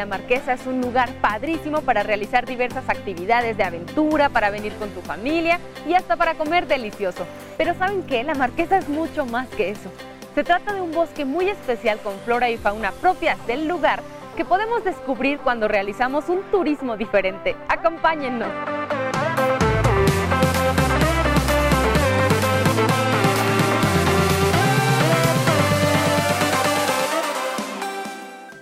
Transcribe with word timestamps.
la 0.00 0.06
Marquesa 0.06 0.54
es 0.54 0.66
un 0.66 0.80
lugar 0.80 1.10
padrísimo 1.20 1.82
para 1.82 2.02
realizar 2.02 2.46
diversas 2.46 2.88
actividades 2.88 3.54
de 3.58 3.64
aventura, 3.64 4.30
para 4.30 4.48
venir 4.48 4.72
con 4.76 4.88
tu 4.88 5.02
familia 5.02 5.60
y 5.86 5.92
hasta 5.92 6.16
para 6.16 6.36
comer 6.36 6.66
delicioso. 6.66 7.26
Pero 7.58 7.74
¿saben 7.74 8.04
qué? 8.04 8.24
La 8.24 8.32
Marquesa 8.32 8.78
es 8.78 8.88
mucho 8.88 9.26
más 9.26 9.46
que 9.48 9.68
eso. 9.68 9.92
Se 10.34 10.42
trata 10.42 10.72
de 10.72 10.80
un 10.80 10.92
bosque 10.92 11.26
muy 11.26 11.50
especial 11.50 11.98
con 11.98 12.18
flora 12.20 12.48
y 12.48 12.56
fauna 12.56 12.92
propias 12.92 13.46
del 13.46 13.68
lugar 13.68 14.00
que 14.38 14.46
podemos 14.46 14.82
descubrir 14.84 15.38
cuando 15.40 15.68
realizamos 15.68 16.30
un 16.30 16.44
turismo 16.50 16.96
diferente. 16.96 17.54
Acompáñennos. 17.68 18.48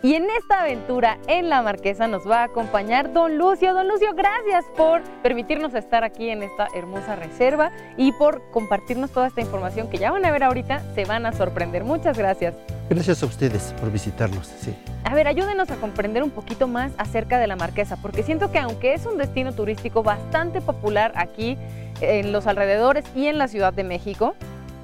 Y 0.01 0.15
en 0.15 0.31
esta 0.31 0.61
aventura 0.61 1.19
en 1.27 1.49
La 1.49 1.61
Marquesa 1.61 2.07
nos 2.07 2.29
va 2.29 2.43
a 2.43 2.45
acompañar 2.45 3.13
Don 3.13 3.37
Lucio. 3.37 3.75
Don 3.75 3.89
Lucio, 3.89 4.15
gracias 4.15 4.65
por 4.77 5.03
permitirnos 5.25 5.75
estar 5.75 6.05
aquí 6.05 6.31
en 6.31 6.45
esta 6.45 6.69
hermosa 6.73 7.17
reserva 7.17 7.73
y 7.97 8.13
por 8.13 8.49
compartirnos 8.53 9.11
toda 9.11 9.27
esta 9.27 9.41
información 9.41 9.91
que 9.91 9.99
ya 9.99 10.13
van 10.13 10.25
a 10.25 10.31
ver 10.31 10.45
ahorita, 10.45 10.85
se 10.95 11.05
van 11.05 11.27
a 11.27 11.33
sorprender. 11.33 11.83
Muchas 11.83 12.17
gracias. 12.17 12.55
Gracias 12.89 13.25
a 13.25 13.27
ustedes 13.27 13.75
por 13.81 13.91
visitarnos. 13.91 14.47
Sí. 14.47 14.73
A 15.03 15.15
ver, 15.17 15.27
ayúdenos 15.27 15.69
a 15.73 15.75
comprender 15.77 16.23
un 16.23 16.31
poquito 16.31 16.69
más 16.69 16.93
acerca 16.97 17.41
de 17.41 17.49
La 17.49 17.57
Marquesa, 17.57 17.97
porque 18.01 18.23
siento 18.23 18.53
que 18.53 18.61
aunque 18.61 18.95
es 18.95 19.05
un 19.05 19.19
destino 19.19 19.53
turístico 19.53 20.05
bastante 20.05 20.61
popular 20.61 21.11
aquí 21.17 21.59
en 22.01 22.31
los 22.31 22.47
alrededores 22.47 23.05
y 23.17 23.27
en 23.27 23.37
la 23.37 23.49
Ciudad 23.49 23.73
de 23.73 23.83
México, 23.83 24.37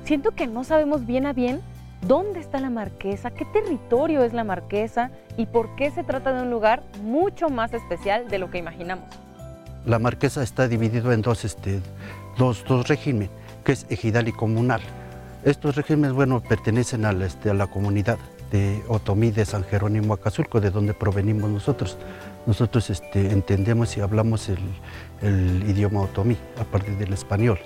siento 0.03 0.33
que 0.33 0.49
no 0.49 0.65
sabemos 0.65 1.07
bien 1.07 1.25
a 1.27 1.33
bien 1.33 1.63
¿Dónde 2.07 2.41
está 2.41 2.61
la 2.61 2.69
Marquesa? 2.69 3.31
¿Qué 3.31 3.47
territorio 3.47 4.25
es 4.25 4.35
la 4.35 4.45
Marquesa? 4.45 5.11
¿Y 5.39 5.47
por 5.47 5.75
qué 5.75 5.91
se 5.91 6.05
trata 6.05 6.35
de 6.35 6.43
un 6.43 6.51
lugar 6.51 6.83
mucho 7.03 7.49
más 7.49 7.73
especial 7.73 8.29
de 8.29 8.39
lo 8.39 8.51
que 8.51 8.59
imaginamos? 8.59 9.07
La 9.87 9.99
Marquesa 9.99 10.43
está 10.43 10.69
dividido 10.69 11.13
en 11.13 11.23
dos, 11.23 11.47
este, 11.47 11.81
dos, 12.37 12.63
regímenes, 12.89 13.31
que 13.65 13.73
es 13.73 13.87
ejidal 13.89 14.29
y 14.29 14.33
comunal. 14.33 14.83
Estos 15.45 15.77
regímenes, 15.77 16.13
bueno, 16.13 16.43
pertenecen 16.43 17.07
a 17.07 17.13
la, 17.13 17.25
este, 17.25 17.55
la 17.55 17.69
comunidad 17.69 18.19
de 18.51 18.83
Otomí 18.89 19.31
de 19.31 19.47
San 19.47 19.65
Jerónimo 19.65 20.13
Acazulco, 20.13 20.61
de 20.61 20.71
donde 20.71 20.93
provenimos 20.93 21.49
nosotros. 21.49 21.97
Nosotros 22.47 22.91
este, 22.91 23.31
entendemos 23.31 23.97
y 23.97 24.03
hablamos 24.03 24.51
el, 24.51 24.59
el 25.23 25.71
idioma 25.71 26.03
otomí, 26.03 26.37
aparte 26.61 26.95
del 26.97 27.15
español. 27.15 27.59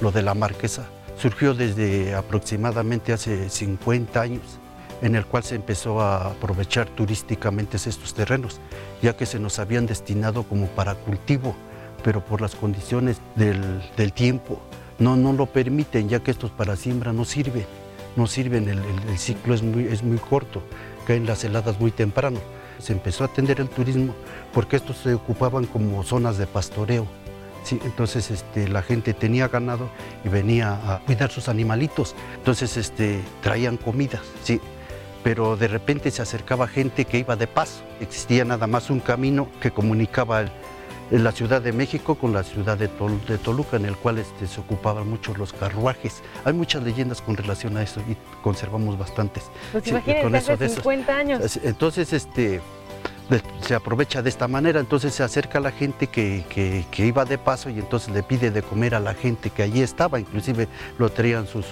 Lo 0.00 0.12
de 0.12 0.22
la 0.22 0.34
marquesa 0.34 0.86
surgió 1.22 1.54
desde 1.54 2.16
aproximadamente 2.16 3.12
hace 3.12 3.48
50 3.48 4.20
años, 4.20 4.42
en 5.02 5.14
el 5.14 5.24
cual 5.24 5.44
se 5.44 5.54
empezó 5.54 6.00
a 6.00 6.32
aprovechar 6.32 6.88
turísticamente 6.88 7.76
estos 7.76 8.12
terrenos, 8.12 8.60
ya 9.02 9.16
que 9.16 9.24
se 9.24 9.38
nos 9.38 9.60
habían 9.60 9.86
destinado 9.86 10.42
como 10.42 10.66
para 10.66 10.96
cultivo, 10.96 11.54
pero 12.02 12.24
por 12.24 12.40
las 12.40 12.56
condiciones 12.56 13.20
del, 13.36 14.12
tiempo 14.12 14.60
no, 14.98 15.14
no 15.14 15.32
lo 15.32 15.46
permiten, 15.46 16.08
ya 16.08 16.18
que 16.18 16.32
estos 16.32 16.50
para 16.50 16.74
siembra 16.74 17.12
no 17.12 17.24
sirven, 17.24 17.66
no 18.16 18.26
sirven, 18.26 18.68
el, 18.68 19.16
ciclo 19.16 19.54
es 19.54 19.62
muy, 19.62 19.84
es 19.84 20.02
muy 20.02 20.18
corto, 20.18 20.60
caen 21.06 21.24
las 21.24 21.44
heladas 21.44 21.78
muy 21.78 21.92
temprano. 21.92 22.40
Se 22.80 22.92
empezó 22.92 23.22
a 23.22 23.28
atender 23.28 23.60
el 23.60 23.68
turismo 23.68 24.12
porque 24.52 24.74
estos 24.74 24.96
se 24.96 25.14
ocupaban 25.14 25.66
como 25.66 26.02
zonas 26.02 26.36
de 26.36 26.48
pastoreo, 26.48 27.06
Sí, 27.62 27.78
entonces 27.84 28.30
este, 28.30 28.68
la 28.68 28.82
gente 28.82 29.14
tenía 29.14 29.48
ganado 29.48 29.88
y 30.24 30.28
venía 30.28 30.72
a 30.72 31.00
cuidar 31.00 31.30
sus 31.30 31.48
animalitos. 31.48 32.14
Entonces 32.36 32.76
este, 32.76 33.20
traían 33.42 33.76
comidas, 33.76 34.22
sí. 34.42 34.60
Pero 35.22 35.56
de 35.56 35.68
repente 35.68 36.10
se 36.10 36.20
acercaba 36.20 36.66
gente 36.66 37.04
que 37.04 37.18
iba 37.18 37.36
de 37.36 37.46
paso. 37.46 37.82
Existía 38.00 38.44
nada 38.44 38.66
más 38.66 38.90
un 38.90 38.98
camino 38.98 39.48
que 39.60 39.70
comunicaba 39.70 40.46
la 41.10 41.32
Ciudad 41.32 41.60
de 41.60 41.72
México 41.72 42.14
con 42.14 42.32
la 42.32 42.42
ciudad 42.42 42.78
de, 42.78 42.88
Toluca, 42.88 43.76
en 43.76 43.84
el 43.84 43.96
cual 43.96 44.18
este, 44.18 44.46
se 44.46 44.60
ocupaban 44.60 45.08
mucho 45.08 45.34
los 45.34 45.52
carruajes. 45.52 46.22
Hay 46.44 46.54
muchas 46.54 46.82
leyendas 46.82 47.20
con 47.20 47.36
relación 47.36 47.76
a 47.76 47.82
eso 47.82 48.00
y 48.08 48.16
conservamos 48.42 48.98
bastantes. 48.98 49.44
Pues 49.72 49.86
imagínense, 49.88 50.52
hace 50.52 50.68
50 50.68 51.16
años. 51.16 51.60
Entonces, 51.62 52.12
este, 52.12 52.60
se 53.60 53.74
aprovecha 53.74 54.22
de 54.22 54.28
esta 54.28 54.48
manera, 54.48 54.80
entonces 54.80 55.14
se 55.14 55.22
acerca 55.22 55.58
a 55.58 55.60
la 55.60 55.70
gente 55.70 56.06
que, 56.06 56.84
iba 56.96 57.24
de 57.24 57.38
paso 57.38 57.70
y 57.70 57.78
entonces 57.78 58.12
le 58.12 58.22
pide 58.22 58.50
de 58.50 58.62
comer 58.62 58.94
a 58.94 59.00
la 59.00 59.14
gente 59.14 59.50
que 59.50 59.62
allí 59.62 59.82
estaba, 59.82 60.18
inclusive 60.18 60.68
lo 60.98 61.10
traían 61.10 61.46
sus, 61.46 61.66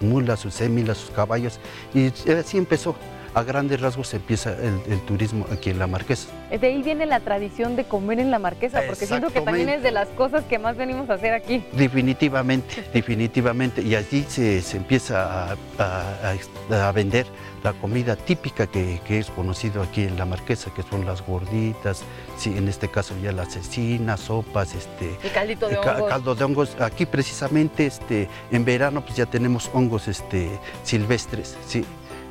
mulas, 0.00 0.40
sus 0.40 0.54
sémilas, 0.54 0.98
sus 0.98 1.10
caballos, 1.10 1.60
y 1.94 2.08
así 2.30 2.58
empezó 2.58 2.96
a 3.36 3.42
grandes 3.42 3.82
rasgos 3.82 4.14
empieza 4.14 4.56
el, 4.62 4.98
turismo 5.02 5.44
aquí 5.52 5.68
en 5.68 5.78
La 5.78 5.86
Marquesa. 5.86 6.28
De 6.50 6.66
ahí 6.66 6.82
viene 6.82 7.04
la 7.04 7.20
tradición 7.20 7.76
de 7.76 7.84
comer 7.84 8.18
en 8.18 8.30
La 8.30 8.38
Marquesa, 8.38 8.80
porque 8.86 9.06
siento 9.06 9.28
que 9.28 9.42
también 9.42 9.68
es 9.68 9.82
de 9.82 9.90
las 9.90 10.08
cosas 10.08 10.44
que 10.44 10.58
más 10.58 10.78
venimos 10.78 11.10
a 11.10 11.14
hacer 11.14 11.34
aquí. 11.34 11.62
Definitivamente, 11.72 12.82
definitivamente. 12.94 13.82
Y 13.82 13.94
allí 13.94 14.24
se, 14.26 14.62
empieza 14.74 15.54
a, 15.78 16.92
vender 16.92 17.26
la 17.62 17.74
comida 17.74 18.16
típica 18.16 18.68
que, 18.68 19.00
es 19.06 19.30
conocido 19.30 19.82
aquí 19.82 20.04
en 20.04 20.16
La 20.16 20.24
Marquesa, 20.24 20.72
que 20.72 20.82
son 20.82 21.04
las 21.04 21.20
gorditas, 21.20 22.04
sí, 22.38 22.54
en 22.56 22.68
este 22.68 22.88
caso 22.88 23.14
ya 23.22 23.32
las 23.32 23.52
cecinas, 23.52 24.20
sopas, 24.20 24.74
este, 24.74 25.14
el 25.22 25.30
caldito 25.32 25.68
de 25.68 25.76
hongos. 25.76 26.08
caldo 26.08 26.34
de 26.34 26.42
hongos. 26.42 26.76
Aquí 26.80 27.04
precisamente 27.04 27.84
este, 27.84 28.30
en 28.50 28.64
verano 28.64 29.02
pues 29.02 29.14
ya 29.14 29.26
tenemos 29.26 29.70
hongos 29.74 30.08
este, 30.08 30.48
silvestres, 30.84 31.54
sí 31.66 31.84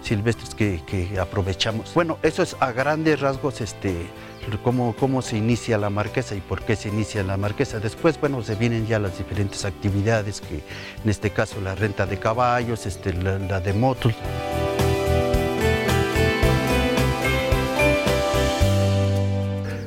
silvestres 0.06 0.54
que, 0.54 1.18
aprovechamos. 1.20 1.94
Bueno, 1.94 2.18
eso 2.22 2.44
es 2.44 2.56
a 2.60 2.72
grandes 2.72 3.20
rasgos 3.20 3.60
este, 3.62 3.94
cómo, 4.64 4.96
cómo 4.98 5.22
se 5.22 5.38
inicia 5.38 5.78
la 5.78 5.90
marquesa 5.90 6.36
y 6.36 6.42
por 6.42 6.62
qué 6.62 6.76
se 6.76 6.90
inicia 6.90 7.24
la 7.24 7.38
marquesa. 7.38 7.80
Después, 7.80 8.20
bueno, 8.20 8.44
se 8.44 8.56
vienen 8.56 8.86
ya 8.86 9.00
las 9.00 9.18
diferentes 9.18 9.66
actividades, 9.66 10.42
que 10.42 10.62
en 11.04 11.10
este 11.10 11.32
caso 11.32 11.60
la 11.60 11.76
renta 11.76 12.06
de 12.06 12.20
caballos, 12.20 12.86
este, 12.86 13.14
la, 13.14 13.60
de 13.60 13.74
motos. 13.74 14.14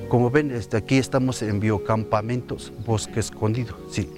Como 0.09 0.31
ven, 0.31 0.51
este, 0.51 0.79
aquí 0.79 0.97
estamos 0.97 1.43
en 1.43 1.61
biocampamentos, 1.61 2.73
bosque 2.85 3.21
escondido, 3.21 3.79
sí. 3.91 4.11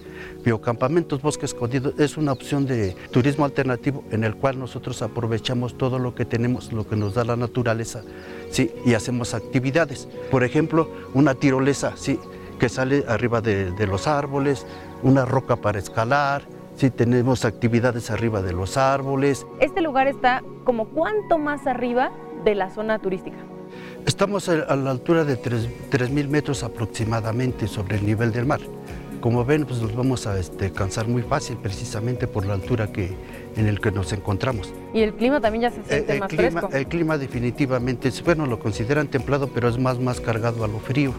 Biocampamentos 0.44 1.22
Bosque 1.22 1.46
Escondido 1.46 1.92
es 1.98 2.16
una 2.16 2.32
opción 2.32 2.66
de 2.66 2.96
turismo 3.10 3.44
alternativo 3.44 4.04
en 4.10 4.24
el 4.24 4.36
cual 4.36 4.58
nosotros 4.58 5.02
aprovechamos 5.02 5.76
todo 5.76 5.98
lo 5.98 6.14
que 6.14 6.24
tenemos, 6.24 6.72
lo 6.72 6.86
que 6.86 6.96
nos 6.96 7.14
da 7.14 7.24
la 7.24 7.36
naturaleza, 7.36 8.02
¿sí? 8.50 8.70
y 8.84 8.94
hacemos 8.94 9.34
actividades. 9.34 10.08
Por 10.30 10.44
ejemplo, 10.44 10.88
una 11.14 11.34
tirolesa 11.34 11.92
¿sí? 11.96 12.18
que 12.58 12.68
sale 12.68 13.04
arriba 13.08 13.40
de, 13.40 13.86
los 13.86 14.06
árboles, 14.06 14.66
una 15.02 15.24
roca 15.24 15.56
para 15.56 15.78
escalar, 15.78 16.42
Sí, 16.76 16.88
tenemos 16.88 17.44
actividades 17.44 18.10
arriba 18.10 18.40
de 18.40 18.54
los 18.54 18.78
árboles. 18.78 19.46
Este 19.60 19.82
lugar 19.82 20.06
está 20.06 20.42
como 20.64 20.88
cuánto 20.88 21.36
más 21.36 21.66
arriba 21.66 22.10
de 22.42 22.54
la 22.54 22.70
zona 22.70 22.98
turística. 22.98 23.36
Estamos 24.06 24.48
a 24.48 24.76
la 24.76 24.90
altura 24.90 25.24
de 25.24 25.38
3.000 25.38 26.28
metros 26.28 26.62
aproximadamente 26.62 27.68
sobre 27.68 27.98
el 27.98 28.06
nivel 28.06 28.32
del 28.32 28.46
mar. 28.46 28.60
Como 29.20 29.44
ven, 29.44 29.66
pues 29.66 29.82
nos 29.82 29.94
vamos 29.94 30.26
a 30.26 30.38
este, 30.38 30.72
cansar 30.72 31.06
muy 31.06 31.22
fácil 31.22 31.56
precisamente 31.58 32.26
por 32.26 32.46
la 32.46 32.54
altura 32.54 32.90
que, 32.90 33.12
en 33.56 33.66
el 33.66 33.78
que 33.80 33.90
nos 33.90 34.12
encontramos. 34.12 34.72
¿Y 34.94 35.00
el 35.00 35.12
clima 35.14 35.40
también 35.40 35.62
ya 35.62 35.70
se 35.70 35.82
siente 35.82 36.14
el, 36.14 36.20
más 36.20 36.28
clima, 36.28 36.60
fresco? 36.60 36.70
El 36.72 36.86
clima 36.86 37.18
definitivamente, 37.18 38.10
bueno, 38.24 38.46
lo 38.46 38.58
consideran 38.58 39.08
templado, 39.08 39.48
pero 39.48 39.68
es 39.68 39.78
más, 39.78 39.98
más 39.98 40.20
cargado 40.20 40.64
a 40.64 40.68
lo 40.68 40.78
frío. 40.78 41.12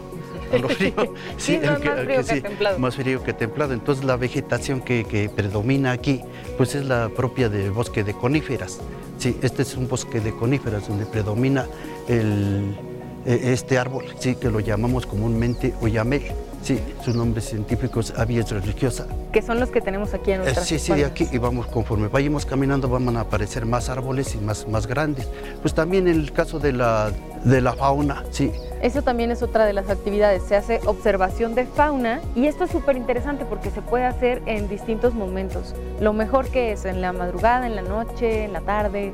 A 0.52 0.58
lo 0.58 0.68
frío. 0.68 0.92
sí, 1.36 1.60
más 1.64 1.78
frío 1.78 2.24
que, 2.24 2.40
templado. 2.40 2.78
Más 2.80 2.96
frío 2.96 3.22
que 3.22 3.32
templado. 3.32 3.72
Entonces 3.72 4.04
la 4.04 4.16
vegetación 4.16 4.80
que, 4.80 5.30
predomina 5.34 5.92
aquí, 5.92 6.22
pues 6.56 6.74
es 6.74 6.84
la 6.84 7.08
propia 7.08 7.48
del 7.48 7.70
bosque 7.70 8.02
de 8.02 8.14
coníferas. 8.14 8.80
Sí, 9.18 9.36
este 9.42 9.62
es 9.62 9.76
un 9.76 9.86
bosque 9.86 10.20
de 10.20 10.32
coníferas 10.32 10.88
donde 10.88 11.06
predomina 11.06 11.66
el, 12.08 12.74
e, 13.24 13.52
este 13.52 13.78
árbol, 13.78 14.06
sí, 14.18 14.34
que 14.34 14.50
lo 14.50 14.58
llamamos 14.58 15.06
comúnmente 15.06 15.74
oyamel. 15.80 16.22
Sí, 16.62 16.80
su 17.04 17.12
nombre 17.12 17.40
científico 17.40 17.98
es 18.00 18.16
Abies 18.16 18.50
religiosa. 18.50 19.06
Que 19.32 19.42
son 19.42 19.58
los 19.58 19.70
que 19.70 19.80
tenemos 19.80 20.14
aquí 20.14 20.30
en 20.30 20.42
eh, 20.42 20.44
nuestra 20.44 20.64
Sí, 20.64 20.78
sí, 20.78 20.94
de 20.94 21.04
aquí 21.04 21.28
y 21.32 21.38
vamos 21.38 21.66
conforme 21.66 22.06
vayamos 22.06 22.46
caminando 22.46 22.88
van 22.88 23.16
a 23.16 23.22
aparecer 23.22 23.66
más 23.66 23.88
árboles 23.88 24.34
y 24.36 24.38
más, 24.38 24.68
más 24.68 24.86
grandes. 24.86 25.28
Pues 25.60 25.74
también 25.74 26.06
en 26.06 26.20
el 26.20 26.32
caso 26.32 26.60
de 26.60 26.72
la, 26.72 27.10
de 27.44 27.60
la 27.60 27.72
fauna, 27.72 28.24
sí. 28.30 28.52
Eso 28.80 29.02
también 29.02 29.32
es 29.32 29.42
otra 29.42 29.64
de 29.64 29.72
las 29.72 29.90
actividades, 29.90 30.44
se 30.44 30.54
hace 30.54 30.80
observación 30.86 31.54
de 31.54 31.66
fauna 31.66 32.20
y 32.36 32.46
esto 32.46 32.64
es 32.64 32.70
súper 32.70 32.96
interesante 32.96 33.44
porque 33.44 33.70
se 33.70 33.82
puede 33.82 34.04
hacer 34.04 34.42
en 34.46 34.68
distintos 34.68 35.14
momentos. 35.14 35.74
Lo 36.00 36.12
mejor 36.12 36.48
que 36.48 36.72
es 36.72 36.84
en 36.84 37.00
la 37.00 37.12
madrugada, 37.12 37.66
en 37.66 37.74
la 37.74 37.82
noche, 37.82 38.44
en 38.44 38.52
la 38.52 38.60
tarde. 38.60 39.12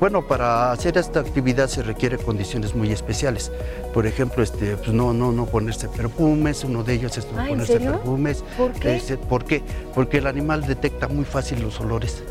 Bueno, 0.00 0.26
para 0.26 0.72
hacer 0.72 0.98
esta 0.98 1.20
actividad 1.20 1.68
se 1.68 1.82
requiere 1.82 2.18
condiciones 2.18 2.74
muy 2.74 2.90
especiales. 2.90 3.50
Por 3.92 4.06
ejemplo, 4.06 4.42
este, 4.42 4.76
pues 4.76 4.92
no, 4.92 5.12
no, 5.12 5.32
no 5.32 5.46
ponerse 5.46 5.88
perfumes, 5.88 6.64
uno 6.64 6.82
de 6.82 6.94
ellos 6.94 7.16
es 7.16 7.30
no 7.32 7.40
ah, 7.40 7.46
ponerse 7.48 7.80
perfumes. 7.80 8.44
¿Por 8.56 8.72
qué? 8.72 8.96
Este, 8.96 9.16
¿Por 9.16 9.44
qué? 9.44 9.62
Porque 9.94 10.18
el 10.18 10.26
animal 10.26 10.66
detecta 10.66 11.08
muy 11.08 11.24
fácil 11.24 11.62
los 11.62 11.80
olores. 11.80 12.22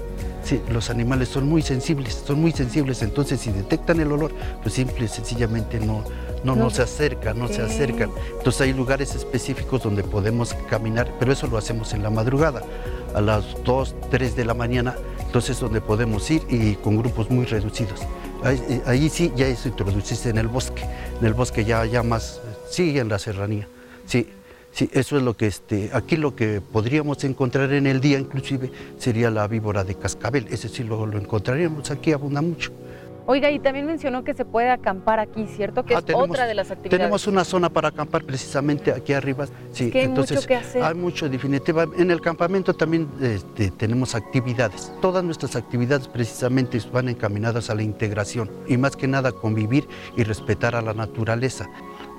Sí, 0.43 0.61
los 0.69 0.89
animales 0.89 1.29
son 1.29 1.47
muy 1.47 1.61
sensibles, 1.61 2.21
son 2.27 2.41
muy 2.41 2.51
sensibles, 2.51 3.01
entonces 3.01 3.39
si 3.39 3.51
detectan 3.53 4.01
el 4.01 4.11
olor, 4.11 4.33
pues 4.61 4.75
simple 4.75 5.05
y 5.05 5.07
sencillamente 5.07 5.79
no, 5.79 6.03
no, 6.43 6.53
no, 6.53 6.69
se 6.69 6.81
acercan, 6.81 7.39
no 7.39 7.47
se 7.47 7.61
acercan. 7.61 8.11
Entonces 8.37 8.59
hay 8.59 8.73
lugares 8.73 9.15
específicos 9.15 9.83
donde 9.83 10.03
podemos 10.03 10.53
caminar, 10.69 11.09
pero 11.17 11.31
eso 11.31 11.47
lo 11.47 11.57
hacemos 11.57 11.93
en 11.93 12.03
la 12.03 12.09
madrugada, 12.09 12.61
a 13.15 13.21
las 13.21 13.45
2, 13.63 13.95
3 14.11 14.35
de 14.35 14.43
la 14.43 14.53
mañana, 14.53 14.95
entonces 15.33 15.59
donde 15.59 15.81
podemos 15.81 16.29
ir 16.29 16.43
y 16.47 16.75
con 16.75 16.95
grupos 16.95 17.31
muy 17.31 17.45
reducidos. 17.45 18.01
Ahí, 18.43 18.83
ahí 18.85 19.09
sí 19.09 19.31
ya 19.35 19.47
es 19.47 19.65
introducirse 19.65 20.29
en 20.29 20.37
el 20.37 20.47
bosque, 20.47 20.83
en 21.19 21.25
el 21.25 21.33
bosque 21.33 21.65
ya, 21.65 21.83
ya 21.87 22.03
más, 22.03 22.39
sí, 22.69 22.99
en 22.99 23.09
la 23.09 23.17
serranía, 23.17 23.67
sí. 24.05 24.29
Sí, 24.71 24.89
eso 24.91 25.17
es 25.17 25.23
lo 25.23 25.35
que 25.35 25.45
este, 25.45 25.91
aquí 25.93 26.17
lo 26.17 26.35
que 26.35 26.59
podríamos 26.59 27.23
encontrar 27.23 27.73
en 27.73 27.85
el 27.85 28.01
día 28.01 28.17
inclusive 28.17 28.71
sería 28.97 29.29
la 29.29 29.47
víbora 29.47 29.83
de 29.83 29.93
cascabel, 29.93 30.47
ese 30.49 30.67
sí 30.67 30.83
lo, 30.83 31.05
lo 31.05 31.19
encontraríamos, 31.19 31.91
aquí 31.91 32.11
abunda 32.11 32.41
mucho. 32.41 32.71
Oiga, 33.25 33.49
y 33.51 33.59
también 33.59 33.85
mencionó 33.85 34.23
que 34.25 34.33
se 34.33 34.43
puede 34.43 34.69
acampar 34.69 35.19
aquí, 35.19 35.47
¿cierto? 35.47 35.85
Que 35.85 35.95
Ah, 35.95 35.99
es 35.99 36.05
tenemos- 36.05 36.29
otra 36.29 36.45
de 36.45 36.53
las 36.55 36.69
actividades. 36.71 36.97
Tenemos 36.99 37.25
una 37.27 37.45
zona 37.45 37.69
para 37.69 37.87
acampar 37.87 38.25
precisamente 38.25 38.91
aquí 38.91 39.13
arriba. 39.13 39.45
Sí, 39.71 39.89
que 39.91 39.99
hay 39.99 40.05
entonces 40.05 40.37
mucho 40.37 40.47
que 40.47 40.55
hacer. 40.55 40.83
hay 40.83 40.93
mucho 40.93 41.29
definitiva. 41.29 41.85
En 41.97 42.11
el 42.11 42.19
campamento 42.19 42.73
también 42.73 43.07
este, 43.21 43.71
tenemos 43.71 44.13
actividades. 44.13 44.91
Todas 45.01 45.23
nuestras 45.23 45.55
actividades 45.55 46.07
precisamente 46.09 46.79
van 46.91 47.07
encaminadas 47.07 47.69
a 47.69 47.75
la 47.75 47.83
integración 47.83 48.51
y 48.67 48.75
más 48.75 48.97
que 48.97 49.07
nada 49.07 49.31
convivir 49.31 49.87
y 50.17 50.23
respetar 50.23 50.75
a 50.75 50.81
la 50.81 50.93
naturaleza. 50.93 51.69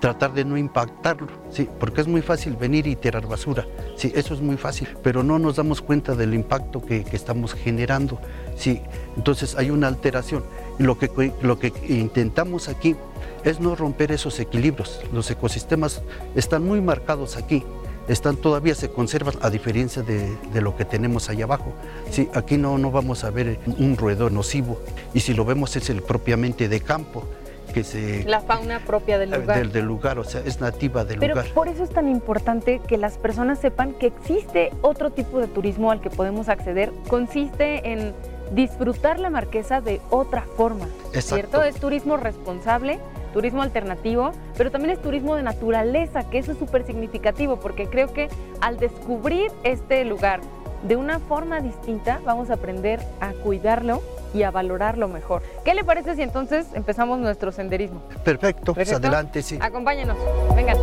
Tratar 0.00 0.34
de 0.34 0.44
no 0.44 0.56
impactarlo, 0.58 1.28
sí, 1.50 1.66
porque 1.80 2.00
es 2.02 2.06
muy 2.06 2.20
fácil 2.20 2.56
venir 2.56 2.86
y 2.86 2.94
tirar 2.96 3.26
basura, 3.26 3.64
sí, 3.96 4.12
eso 4.14 4.34
es 4.34 4.40
muy 4.42 4.56
fácil, 4.58 4.88
pero 5.02 5.22
no 5.22 5.38
nos 5.38 5.56
damos 5.56 5.80
cuenta 5.80 6.14
del 6.14 6.34
impacto 6.34 6.82
que, 6.84 7.04
que 7.04 7.16
estamos 7.16 7.54
generando, 7.54 8.18
sí, 8.54 8.82
entonces 9.16 9.56
hay 9.56 9.70
una 9.70 9.86
alteración. 9.88 10.44
Lo 10.78 10.98
que, 10.98 11.32
lo 11.42 11.58
que 11.58 11.72
intentamos 11.88 12.68
aquí 12.68 12.96
es 13.44 13.60
no 13.60 13.76
romper 13.76 14.10
esos 14.12 14.40
equilibrios. 14.40 15.00
Los 15.12 15.30
ecosistemas 15.30 16.02
están 16.34 16.64
muy 16.64 16.80
marcados 16.80 17.36
aquí, 17.36 17.62
están 18.08 18.36
todavía 18.36 18.74
se 18.74 18.90
conservan 18.90 19.34
a 19.40 19.50
diferencia 19.50 20.02
de, 20.02 20.36
de 20.52 20.60
lo 20.60 20.76
que 20.76 20.84
tenemos 20.84 21.28
allá 21.30 21.44
abajo. 21.44 21.72
Sí, 22.10 22.28
aquí 22.34 22.56
no, 22.56 22.76
no 22.78 22.90
vamos 22.90 23.22
a 23.24 23.30
ver 23.30 23.58
un 23.78 23.96
roedor 23.96 24.32
nocivo 24.32 24.80
y 25.14 25.20
si 25.20 25.32
lo 25.34 25.44
vemos 25.44 25.76
es 25.76 25.88
el 25.90 26.02
propiamente 26.02 26.68
de 26.68 26.80
campo 26.80 27.24
que 27.72 27.82
se 27.82 28.22
La 28.24 28.40
fauna 28.40 28.78
propia 28.84 29.18
del 29.18 29.30
lugar. 29.32 29.58
del, 29.58 29.72
del 29.72 29.84
lugar, 29.84 30.18
o 30.20 30.24
sea, 30.24 30.42
es 30.44 30.60
nativa 30.60 31.04
del 31.04 31.18
Pero 31.18 31.34
lugar. 31.34 31.48
por 31.54 31.66
eso 31.68 31.82
es 31.82 31.90
tan 31.90 32.08
importante 32.08 32.80
que 32.86 32.98
las 32.98 33.18
personas 33.18 33.58
sepan 33.58 33.94
que 33.94 34.06
existe 34.06 34.70
otro 34.80 35.10
tipo 35.10 35.40
de 35.40 35.48
turismo 35.48 35.90
al 35.90 36.00
que 36.00 36.08
podemos 36.10 36.48
acceder. 36.48 36.92
Consiste 37.08 37.90
en 37.92 38.12
disfrutar 38.52 39.18
la 39.18 39.30
marquesa 39.30 39.80
de 39.80 40.00
otra 40.10 40.42
forma, 40.56 40.86
Exacto. 41.12 41.34
¿cierto? 41.34 41.62
Es 41.62 41.76
turismo 41.76 42.16
responsable, 42.16 42.98
turismo 43.32 43.62
alternativo, 43.62 44.32
pero 44.56 44.70
también 44.70 44.92
es 44.94 45.02
turismo 45.02 45.36
de 45.36 45.42
naturaleza, 45.42 46.28
que 46.30 46.38
eso 46.38 46.52
es 46.52 46.58
súper 46.58 46.84
significativo, 46.86 47.56
porque 47.56 47.88
creo 47.88 48.12
que 48.12 48.28
al 48.60 48.76
descubrir 48.78 49.50
este 49.64 50.04
lugar 50.04 50.40
de 50.86 50.96
una 50.96 51.18
forma 51.18 51.60
distinta, 51.60 52.20
vamos 52.24 52.50
a 52.50 52.54
aprender 52.54 53.00
a 53.20 53.32
cuidarlo 53.32 54.02
y 54.34 54.42
a 54.42 54.50
valorarlo 54.50 55.08
mejor. 55.08 55.42
¿Qué 55.64 55.74
le 55.74 55.84
parece 55.84 56.14
si 56.14 56.22
entonces 56.22 56.66
empezamos 56.74 57.18
nuestro 57.18 57.52
senderismo? 57.52 58.02
Perfecto, 58.24 58.74
¿Perfecto? 58.74 58.98
adelante, 58.98 59.42
sí. 59.42 59.58
Acompáñenos, 59.60 60.16
vengan. 60.54 60.76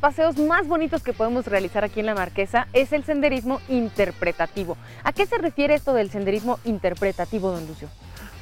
Paseos 0.00 0.36
más 0.38 0.66
bonitos 0.66 1.02
que 1.02 1.12
podemos 1.12 1.46
realizar 1.46 1.84
aquí 1.84 2.00
en 2.00 2.06
la 2.06 2.14
Marquesa 2.14 2.66
es 2.72 2.92
el 2.92 3.04
senderismo 3.04 3.60
interpretativo. 3.68 4.76
¿A 5.04 5.12
qué 5.12 5.26
se 5.26 5.38
refiere 5.38 5.74
esto 5.74 5.92
del 5.92 6.10
senderismo 6.10 6.58
interpretativo, 6.64 7.50
don 7.52 7.66
Lucio? 7.66 7.88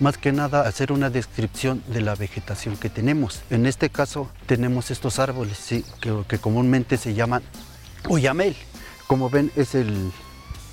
Más 0.00 0.16
que 0.16 0.30
nada 0.30 0.60
hacer 0.62 0.92
una 0.92 1.10
descripción 1.10 1.82
de 1.88 2.00
la 2.00 2.14
vegetación 2.14 2.76
que 2.76 2.88
tenemos. 2.88 3.42
En 3.50 3.66
este 3.66 3.90
caso 3.90 4.30
tenemos 4.46 4.90
estos 4.92 5.18
árboles, 5.18 5.58
sí, 5.58 5.84
que, 6.00 6.22
que 6.28 6.38
comúnmente 6.38 6.96
se 6.96 7.14
llaman 7.14 7.42
oyamel. 8.08 8.56
Como 9.08 9.28
ven 9.28 9.50
es 9.56 9.74
el 9.74 10.12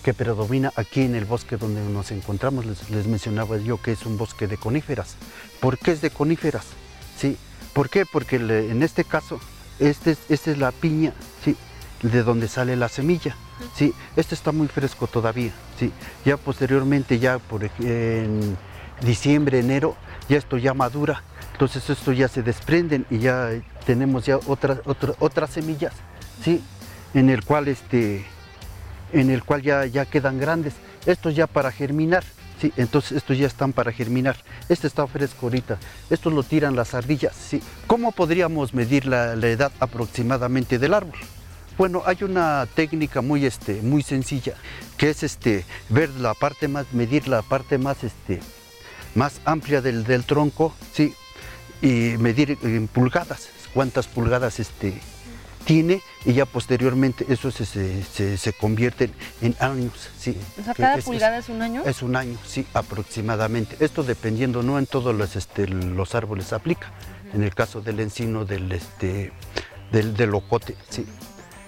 que 0.04 0.14
predomina 0.14 0.72
aquí 0.76 1.02
en 1.02 1.16
el 1.16 1.26
bosque 1.26 1.58
donde 1.58 1.82
nos 1.82 2.12
encontramos. 2.12 2.66
Les, 2.68 2.90
les 2.92 3.08
mencionaba 3.08 3.58
yo 3.58 3.82
que 3.82 3.92
es 3.94 4.06
un 4.06 4.18
bosque 4.20 4.46
de 4.46 4.58
coníferas. 4.58 5.16
¿Por 5.60 5.80
qué 5.80 5.92
es 5.94 6.02
de 6.02 6.12
coníferas? 6.12 6.66
Sí. 7.18 7.38
¿Por 7.74 7.90
qué? 7.90 8.06
Porque 8.06 8.38
le- 8.38 8.70
en 8.70 8.84
este 8.84 9.04
caso 9.04 9.40
este 9.80 10.12
es, 10.12 10.20
esta 10.30 10.52
es 10.52 10.58
la 10.58 10.72
piña, 10.72 11.14
sí, 11.44 11.56
de 12.02 12.24
donde 12.24 12.48
sale 12.48 12.76
la 12.76 12.90
semilla. 12.90 13.36
Sí, 13.74 13.94
este 14.16 14.36
está 14.36 14.52
muy 14.52 14.68
fresco 14.68 15.08
todavía. 15.08 15.52
Sí, 15.80 15.92
ya 16.26 16.38
posteriormente, 16.38 17.20
ya 17.20 17.40
por 17.40 17.70
en 17.80 18.58
diciembre, 19.02 19.60
enero, 19.60 19.96
ya 20.28 20.38
esto 20.38 20.58
ya 20.58 20.74
madura. 20.74 21.24
Entonces 21.54 21.90
esto 21.90 22.12
ya 22.12 22.28
se 22.28 22.44
desprenden 22.44 23.06
y 23.10 23.20
ya 23.20 23.50
tenemos 23.86 24.26
ya 24.26 24.38
otras 24.46 24.80
otras 24.86 25.16
otras 25.20 25.50
semillas, 25.52 25.94
sí, 26.44 26.62
en 27.14 27.30
el 27.30 27.46
cual 27.46 27.70
este, 27.70 28.26
en 29.14 29.30
el 29.30 29.44
cual 29.44 29.62
ya 29.62 29.86
ya 29.86 30.06
quedan 30.06 30.38
grandes. 30.40 30.74
Estos 31.06 31.36
ya 31.36 31.48
para 31.48 31.72
germinar. 31.72 32.24
Sí, 32.60 32.72
entonces 32.78 33.14
estos 33.14 33.38
ya 33.38 33.48
están 33.48 33.74
para 33.74 33.92
germinar. 33.92 34.38
Este 34.70 34.88
está 34.88 35.06
fresco 35.08 35.48
ahorita. 35.48 35.78
Estos 36.10 36.34
lo 36.34 36.44
tiran 36.44 36.76
las 36.76 36.94
ardillas. 36.94 37.36
Sí. 37.36 37.62
¿Cómo 37.88 38.12
podríamos 38.12 38.74
medir 38.74 39.06
la, 39.06 39.34
edad 39.34 39.72
aproximadamente 39.80 40.80
del 40.80 40.94
árbol? 40.94 41.20
Bueno, 41.78 42.04
hay 42.06 42.18
una 42.22 42.66
técnica 42.74 43.22
muy, 43.22 43.46
este, 43.46 43.82
muy 43.82 44.02
sencilla, 44.02 44.54
que 44.98 45.10
es 45.10 45.24
este, 45.24 45.66
ver 45.90 46.10
la 46.12 46.34
parte 46.34 46.70
más, 46.70 46.94
medir 46.94 47.28
la 47.28 47.42
parte 47.42 47.78
más, 47.78 48.04
este, 48.06 48.40
más 49.14 49.42
amplia 49.44 49.82
del, 49.82 50.06
del 50.06 50.24
tronco, 50.24 50.74
sí, 50.94 51.14
y 51.82 52.16
medir 52.18 52.58
en 52.64 52.88
pulgadas, 52.88 53.50
cuántas 53.74 54.08
pulgadas 54.08 54.62
este, 54.62 54.94
tiene, 55.66 56.02
y 56.26 56.34
ya 56.34 56.46
posteriormente 56.46 57.26
eso 57.30 57.52
se, 57.52 57.66
se, 57.66 58.04
se- 58.04 58.38
se 58.38 58.54
convierte 58.54 59.12
en 59.42 59.56
años, 59.60 59.94
sí. 60.18 60.36
O 60.60 60.64
sea, 60.64 60.74
cada 60.74 60.96
es- 60.98 61.06
pulgada 61.06 61.38
es 61.38 61.50
un 61.50 61.62
año. 61.62 61.84
es 61.86 62.02
un 62.02 62.16
año, 62.16 62.38
sí, 62.46 62.66
aproximadamente. 62.74 63.78
Esto 63.80 64.04
dependiendo, 64.04 64.64
no 64.64 64.80
en 64.80 64.88
todos 64.88 65.14
los, 65.16 65.36
este, 65.36 65.68
los 65.68 66.16
árboles 66.16 66.52
aplica. 66.54 66.92
En 67.34 67.44
el 67.44 67.54
caso 67.54 67.82
del 67.82 68.00
encino, 68.00 68.46
del, 68.46 68.72
este, 68.72 69.32
del, 69.92 70.16
del 70.16 70.34
ocote, 70.34 70.76
sí, 70.90 71.06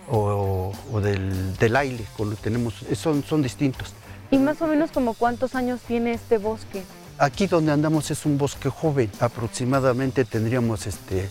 o, 0.10 0.74
o 0.92 1.02
del, 1.02 1.56
del 1.58 1.74
lo 1.74 2.30
que 2.32 2.36
tenemos, 2.42 2.74
son, 2.96 3.24
son 3.24 3.42
distintos. 3.42 3.94
¿Y 4.32 4.38
más 4.38 4.62
o 4.62 4.68
menos 4.68 4.92
como 4.92 5.14
cuántos 5.14 5.56
años 5.56 5.82
tiene 5.88 6.14
este 6.14 6.38
bosque? 6.38 6.84
Aquí 7.18 7.48
donde 7.48 7.72
andamos 7.72 8.12
es 8.12 8.26
un 8.26 8.38
bosque 8.38 8.70
joven, 8.70 9.10
aproximadamente 9.20 10.24
tendríamos 10.26 10.86
este, 10.88 11.30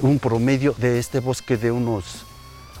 un 0.00 0.18
promedio 0.18 0.74
de 0.78 0.98
este 0.98 1.20
bosque 1.20 1.56
de 1.56 1.70
unos 1.70 2.24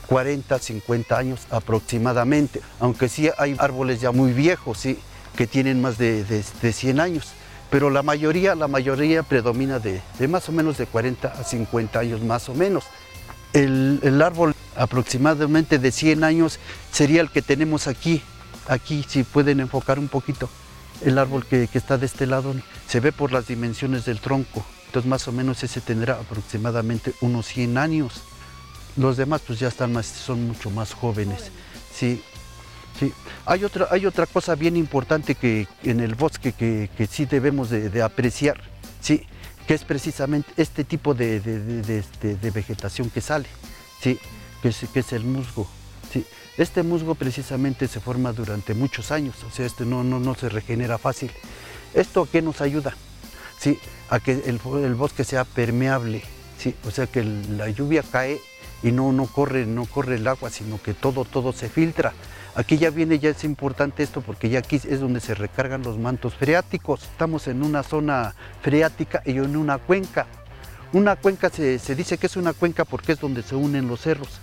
40, 0.08 0.58
50 0.58 1.18
años 1.18 1.40
aproximadamente, 1.50 2.60
aunque 2.80 3.08
sí 3.08 3.28
hay 3.38 3.54
árboles 3.58 4.00
ya 4.00 4.10
muy 4.10 4.32
viejos, 4.32 4.78
sí, 4.78 4.98
que 5.36 5.46
tienen 5.46 5.80
más 5.80 5.98
de, 5.98 6.24
de- 6.24 6.44
de 6.62 6.72
100 6.72 7.00
años, 7.00 7.26
pero 7.70 7.90
la 7.90 8.02
mayoría, 8.02 8.54
la 8.54 8.68
mayoría 8.68 9.22
predomina 9.22 9.78
de, 9.78 10.00
de 10.18 10.28
más 10.28 10.48
o 10.48 10.52
menos 10.52 10.78
de 10.78 10.86
40 10.86 11.28
a 11.28 11.44
50 11.44 11.98
años 11.98 12.22
más 12.22 12.48
o 12.48 12.54
menos. 12.54 12.84
El, 13.52 14.00
el 14.02 14.20
árbol 14.22 14.54
aproximadamente 14.76 15.78
de 15.78 15.92
100 15.92 16.24
años 16.24 16.58
sería 16.92 17.20
el 17.20 17.30
que 17.30 17.42
tenemos 17.42 17.86
aquí, 17.86 18.22
aquí 18.68 19.04
si 19.08 19.22
pueden 19.22 19.60
enfocar 19.60 19.98
un 19.98 20.08
poquito 20.08 20.48
el 21.04 21.16
árbol 21.18 21.44
que, 21.46 21.68
que 21.68 21.78
está 21.78 21.96
de 21.96 22.06
este 22.06 22.26
lado 22.26 22.54
se 22.88 22.98
ve 23.00 23.12
por 23.12 23.30
las 23.30 23.46
dimensiones 23.46 24.04
del 24.04 24.18
tronco. 24.20 24.64
Entonces 24.86 25.08
más 25.08 25.28
o 25.28 25.32
menos 25.32 25.62
ese 25.62 25.80
tendrá 25.80 26.14
aproximadamente 26.14 27.12
unos 27.20 27.46
100 27.46 27.78
años. 27.78 28.22
Los 28.96 29.16
demás 29.16 29.42
pues 29.46 29.58
ya 29.60 29.68
están 29.68 29.92
más, 29.92 30.06
son 30.06 30.46
mucho 30.48 30.70
más 30.70 30.92
jóvenes. 30.94 31.50
Sí, 31.94 32.22
sí. 32.98 33.12
Hay 33.46 33.64
otra, 33.64 33.88
hay 33.90 34.06
otra 34.06 34.26
cosa 34.26 34.54
bien 34.54 34.76
importante 34.76 35.34
que 35.34 35.66
en 35.84 36.00
el 36.00 36.14
bosque 36.14 36.52
que, 36.52 36.90
que 36.96 37.06
sí 37.06 37.24
debemos 37.24 37.70
de, 37.70 37.88
apreciar, 38.02 38.60
sí, 39.00 39.24
que 39.66 39.74
es 39.74 39.84
precisamente 39.84 40.50
este 40.56 40.84
tipo 40.84 41.14
de, 41.14 41.40
de- 41.40 41.82
de- 41.82 41.98
este, 41.98 42.34
vegetación 42.50 43.10
que 43.10 43.20
sale, 43.20 43.46
sí, 44.02 44.18
que 44.62 44.68
es, 44.68 44.78
que 44.92 45.00
el 45.12 45.24
musgo. 45.24 45.68
Sí. 46.12 46.24
Este 46.56 46.82
musgo 46.82 47.14
precisamente 47.14 47.86
se 47.86 48.00
forma 48.00 48.32
durante 48.32 48.74
muchos 48.74 49.12
años, 49.12 49.36
o 49.46 49.50
sea, 49.50 49.64
este 49.66 49.84
no, 49.84 50.02
no, 50.02 50.18
no 50.18 50.34
se 50.34 50.48
regenera 50.48 50.98
fácil. 50.98 51.30
¿Esto 51.94 52.22
a 52.22 52.26
qué 52.28 52.42
nos 52.42 52.60
ayuda? 52.60 52.96
Sí, 53.60 53.78
a 54.10 54.18
que 54.20 54.42
el, 54.46 54.58
bosque 54.94 55.22
sea 55.24 55.44
permeable, 55.44 56.22
sí, 56.58 56.74
o 56.84 56.90
sea 56.90 57.06
que 57.06 57.22
la 57.24 57.68
lluvia 57.70 58.02
cae 58.02 58.40
y 58.82 58.92
no, 58.92 59.12
no, 59.12 59.26
corre, 59.26 59.66
no 59.66 59.86
corre 59.86 60.16
el 60.16 60.26
agua, 60.26 60.50
sino 60.50 60.80
que 60.80 60.94
todo, 60.94 61.24
todo 61.24 61.52
se 61.52 61.68
filtra. 61.68 62.12
Aquí 62.54 62.78
ya 62.78 62.90
viene, 62.90 63.18
ya 63.18 63.30
es 63.30 63.44
importante 63.44 64.02
esto 64.02 64.20
porque 64.20 64.48
ya 64.48 64.60
aquí 64.60 64.76
es 64.76 65.00
donde 65.00 65.20
se 65.20 65.34
recargan 65.34 65.82
los 65.82 65.98
mantos 65.98 66.34
freáticos. 66.34 67.02
Estamos 67.04 67.46
en 67.46 67.62
una 67.62 67.82
zona 67.82 68.34
freática 68.62 69.22
y 69.24 69.32
en 69.32 69.56
una 69.56 69.78
cuenca. 69.78 70.26
Una 70.92 71.16
cuenca 71.16 71.50
se, 71.50 71.78
se 71.78 71.94
dice 71.94 72.18
que 72.18 72.26
es 72.26 72.36
una 72.36 72.52
cuenca 72.52 72.84
porque 72.84 73.12
es 73.12 73.20
donde 73.20 73.42
se 73.42 73.54
unen 73.54 73.86
los 73.88 74.00
cerros. 74.00 74.40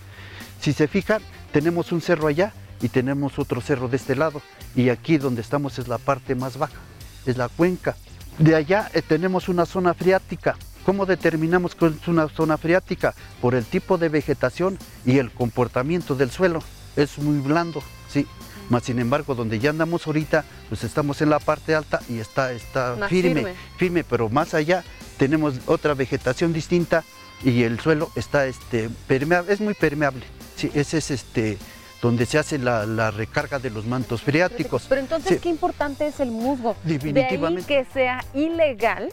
Si 0.62 0.74
se 0.74 0.88
fijan, 0.88 1.22
tenemos 1.52 1.92
un 1.92 2.02
cerro 2.02 2.28
allá 2.28 2.54
y 2.82 2.90
tenemos 2.90 3.40
otro 3.40 3.62
cerro 3.62 3.88
de 3.88 3.98
este 3.98 4.16
lado. 4.16 4.42
Y 4.76 4.90
aquí 4.90 5.18
donde 5.18 5.42
estamos 5.42 5.80
es 5.80 5.88
la 5.88 5.98
parte 5.98 6.36
más 6.36 6.58
baja, 6.58 6.80
es 7.26 7.38
la 7.38 7.50
cuenca. 7.50 7.96
De 8.38 8.56
allá 8.56 8.90
eh, 8.94 9.02
tenemos 9.02 9.48
una 9.48 9.66
zona 9.66 9.94
freática. 9.94 10.58
¿Cómo 10.86 11.06
determinamos 11.06 11.74
que 11.76 11.88
es 11.88 12.08
una 12.08 12.28
zona 12.30 12.58
freática? 12.58 13.14
Por 13.42 13.56
el 13.56 13.66
tipo 13.66 13.98
de 13.98 14.10
vegetación 14.10 14.78
y 15.06 15.18
el 15.18 15.32
comportamiento 15.32 16.16
del 16.16 16.30
suelo. 16.32 16.62
Es 16.96 17.18
muy 17.18 17.40
blando, 17.40 17.82
sí. 18.08 18.28
Más 18.70 18.84
sin 18.84 19.00
embargo, 19.00 19.36
donde 19.36 19.60
ya 19.60 19.72
andamos 19.72 20.08
ahorita, 20.08 20.46
pues 20.70 20.84
estamos 20.84 21.22
en 21.22 21.30
la 21.30 21.40
parte 21.40 21.76
alta 21.76 22.00
y 22.10 22.20
está, 22.20 22.52
está 22.52 22.96
firme, 23.08 23.36
firme. 23.42 23.54
firme, 23.78 24.04
pero 24.04 24.30
más 24.30 24.54
allá 24.54 24.84
tenemos 25.18 25.56
otra 25.68 25.94
vegetación 25.94 26.54
distinta 26.54 27.04
y 27.44 27.64
el 27.64 27.80
suelo 27.80 28.10
está 28.16 28.46
este, 28.48 28.90
permeable, 29.08 29.54
es 29.54 29.62
muy 29.62 29.74
permeable. 29.74 30.24
Sí, 30.56 30.72
ese 30.74 30.98
es 31.00 31.12
este, 31.12 31.58
donde 32.02 32.26
se 32.26 32.38
hace 32.40 32.58
la, 32.58 32.86
la 32.86 33.12
recarga 33.12 33.60
de 33.60 33.70
los 33.70 33.86
mantos 33.86 34.22
freáticos. 34.22 34.86
Pero 34.90 35.02
entonces, 35.02 35.34
Sí. 35.34 35.40
qué 35.40 35.50
importante 35.50 36.08
es 36.08 36.20
el 36.20 36.32
musgo. 36.32 36.76
Definitivamente. 36.84 37.68
De 37.68 37.78
ahí 37.80 37.86
que 37.86 37.92
sea 37.94 38.24
ilegal 38.34 39.10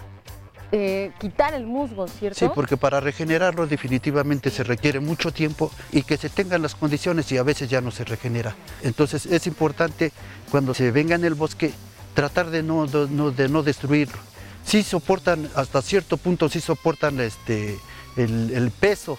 eh, 0.75 1.13
quitar 1.21 1.53
el 1.55 1.67
musgo, 1.67 2.09
¿cierto? 2.09 2.39
Sí, 2.39 2.47
porque 2.55 2.79
para 2.79 2.99
regenerarlo 2.99 3.67
definitivamente 3.67 4.51
se 4.51 4.65
requiere 4.65 5.01
mucho 5.01 5.31
tiempo 5.31 5.71
y 5.93 6.03
que 6.03 6.17
se 6.17 6.31
tengan 6.31 6.63
las 6.63 6.75
condiciones 6.75 7.31
y 7.31 7.37
a 7.37 7.43
veces 7.43 7.69
ya 7.69 7.81
no 7.83 7.91
se 7.91 8.05
regenera. 8.05 8.57
Entonces 8.83 9.27
es 9.27 9.47
importante 9.47 10.13
cuando 10.51 10.73
se 10.73 10.91
venga 10.91 11.15
en 11.15 11.25
el 11.25 11.35
bosque 11.35 11.73
tratar 12.15 12.51
de 12.51 12.63
no, 12.63 12.87
de 12.87 13.07
no, 13.11 13.31
de 13.31 13.49
no 13.49 13.63
destruirlo. 13.63 14.19
Sí 14.65 14.83
soportan, 14.83 15.51
hasta 15.55 15.83
cierto 15.83 16.17
punto 16.17 16.49
sí 16.49 16.61
soportan 16.61 17.21
este, 17.21 17.79
el, 18.17 18.71
peso, 18.79 19.19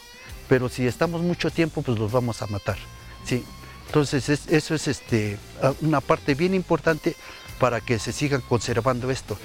pero 0.49 0.69
si 0.69 0.87
estamos 0.87 1.21
mucho 1.21 1.51
tiempo 1.51 1.81
pues 1.83 1.99
los 1.99 2.11
vamos 2.11 2.41
a 2.41 2.47
matar. 2.47 2.77
Sí. 3.25 3.43
Entonces 3.87 4.27
es- 4.29 4.47
eso 4.47 4.73
es 4.73 4.87
este, 4.87 5.37
una 5.81 6.01
parte 6.01 6.33
bien 6.33 6.55
importante 6.55 7.15
para 7.59 7.79
que 7.79 7.99
se 7.99 8.11
sigan 8.11 8.41
conservando 8.41 9.11
esto. 9.11 9.37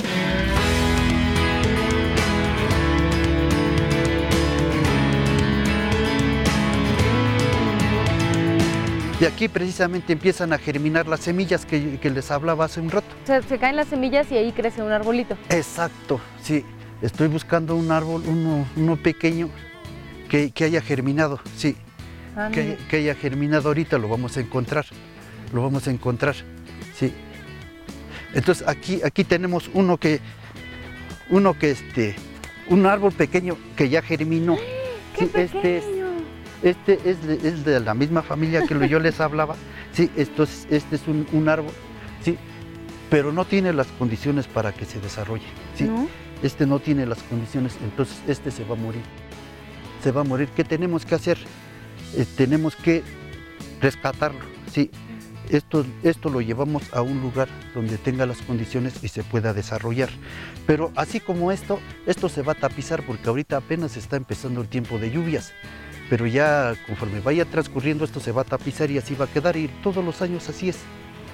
Y 9.20 9.24
aquí 9.24 9.48
precisamente 9.48 10.12
empiezan 10.12 10.52
a 10.52 10.58
germinar 10.58 11.08
las 11.08 11.20
semillas 11.20 11.66
que, 11.66 11.98
que 11.98 12.08
les 12.10 12.30
hablaba 12.30 12.66
hace 12.66 12.80
un 12.80 12.88
rato. 12.90 13.08
Se, 13.24 13.42
se 13.42 13.58
caen 13.58 13.74
las 13.74 13.88
semillas 13.88 14.30
y 14.30 14.36
ahí 14.36 14.52
crece 14.52 14.80
un 14.82 14.92
arbolito. 14.92 15.36
Exacto, 15.50 16.20
sí. 16.40 16.64
Estoy 17.02 17.26
buscando 17.28 17.74
un 17.74 17.90
árbol, 17.90 18.22
uno, 18.26 18.66
uno 18.76 18.96
pequeño, 18.96 19.50
que, 20.28 20.50
que 20.52 20.64
haya 20.64 20.80
germinado, 20.80 21.40
sí. 21.56 21.76
Ah, 22.36 22.50
Que, 22.52 22.78
haya 22.92 23.14
germinado 23.16 23.68
ahorita, 23.68 23.98
lo 23.98 24.08
vamos 24.08 24.36
a 24.36 24.40
encontrar. 24.40 24.86
Lo 25.52 25.62
vamos 25.62 25.88
a 25.88 25.90
encontrar, 25.90 26.36
sí. 26.94 27.12
Entonces 28.34 28.66
aquí, 28.68 29.00
aquí 29.02 29.24
tenemos 29.24 29.68
uno 29.74 29.96
que, 29.96 30.20
uno 31.30 31.58
que 31.58 31.72
este, 31.72 32.14
un 32.68 32.86
árbol 32.86 33.12
pequeño 33.12 33.56
que 33.76 33.88
ya 33.88 34.02
germinó. 34.02 34.56
¡Qué 35.16 35.24
Sí, 35.24 35.30
este 35.34 35.78
es, 35.78 35.84
pequeño! 35.84 35.97
Este 36.62 36.98
es 37.04 37.22
de, 37.26 37.34
es 37.48 37.64
de 37.64 37.80
la 37.80 37.94
misma 37.94 38.22
familia 38.22 38.62
que 38.66 38.74
lo- 38.74 38.86
yo 38.86 38.98
les 38.98 39.20
hablaba. 39.20 39.56
Sí, 39.92 40.10
esto 40.16 40.42
es- 40.44 40.66
este 40.70 40.96
es 40.96 41.08
un, 41.08 41.26
un 41.32 41.48
árbol, 41.48 41.72
sí, 42.22 42.36
pero 43.10 43.32
no 43.32 43.44
tiene 43.46 43.72
las 43.72 43.86
condiciones 43.98 44.46
para 44.46 44.72
que 44.72 44.84
se 44.84 45.00
desarrolle. 45.00 45.46
Sí, 45.74 45.84
¿No? 45.84 46.06
este 46.42 46.66
no 46.66 46.78
tiene 46.78 47.04
las 47.06 47.22
condiciones, 47.24 47.76
entonces 47.82 48.18
este 48.28 48.50
se 48.50 48.64
va 48.64 48.74
a 48.74 48.78
morir. 48.78 49.00
Se 50.04 50.12
va 50.12 50.20
a 50.20 50.24
morir. 50.24 50.48
¿Qué 50.54 50.62
tenemos 50.62 51.04
que 51.06 51.14
hacer? 51.16 51.38
Eh, 52.14 52.24
tenemos 52.36 52.76
que 52.76 53.02
rescatarlo. 53.80 54.40
Sí, 54.72 54.90
esto, 55.48 55.84
esto 56.02 56.28
lo 56.28 56.40
llevamos 56.40 56.82
a 56.92 57.00
un 57.02 57.20
lugar 57.22 57.48
donde 57.74 57.96
tenga 57.98 58.26
las 58.26 58.38
condiciones 58.42 59.02
y 59.02 59.08
se 59.08 59.24
pueda 59.24 59.54
desarrollar. 59.54 60.10
Pero 60.66 60.92
así 60.94 61.18
como 61.20 61.50
esto, 61.50 61.80
esto 62.06 62.28
se 62.28 62.42
va 62.42 62.52
a 62.52 62.56
tapizar 62.56 63.02
porque 63.04 63.28
ahorita 63.28 63.56
apenas 63.56 63.96
está 63.96 64.16
empezando 64.16 64.60
el 64.60 64.68
tiempo 64.68 64.98
de 64.98 65.10
lluvias. 65.10 65.52
Pero 66.10 66.26
ya 66.26 66.74
conforme 66.86 67.20
vaya 67.20 67.44
transcurriendo 67.44 68.04
esto 68.04 68.20
se 68.20 68.32
va 68.32 68.42
a 68.42 68.44
tapizar 68.44 68.90
y 68.90 68.98
así 68.98 69.14
va 69.14 69.26
a 69.26 69.28
quedar 69.28 69.56
y 69.56 69.68
todos 69.82 70.04
los 70.04 70.22
años 70.22 70.48
así 70.48 70.68
es. 70.70 70.78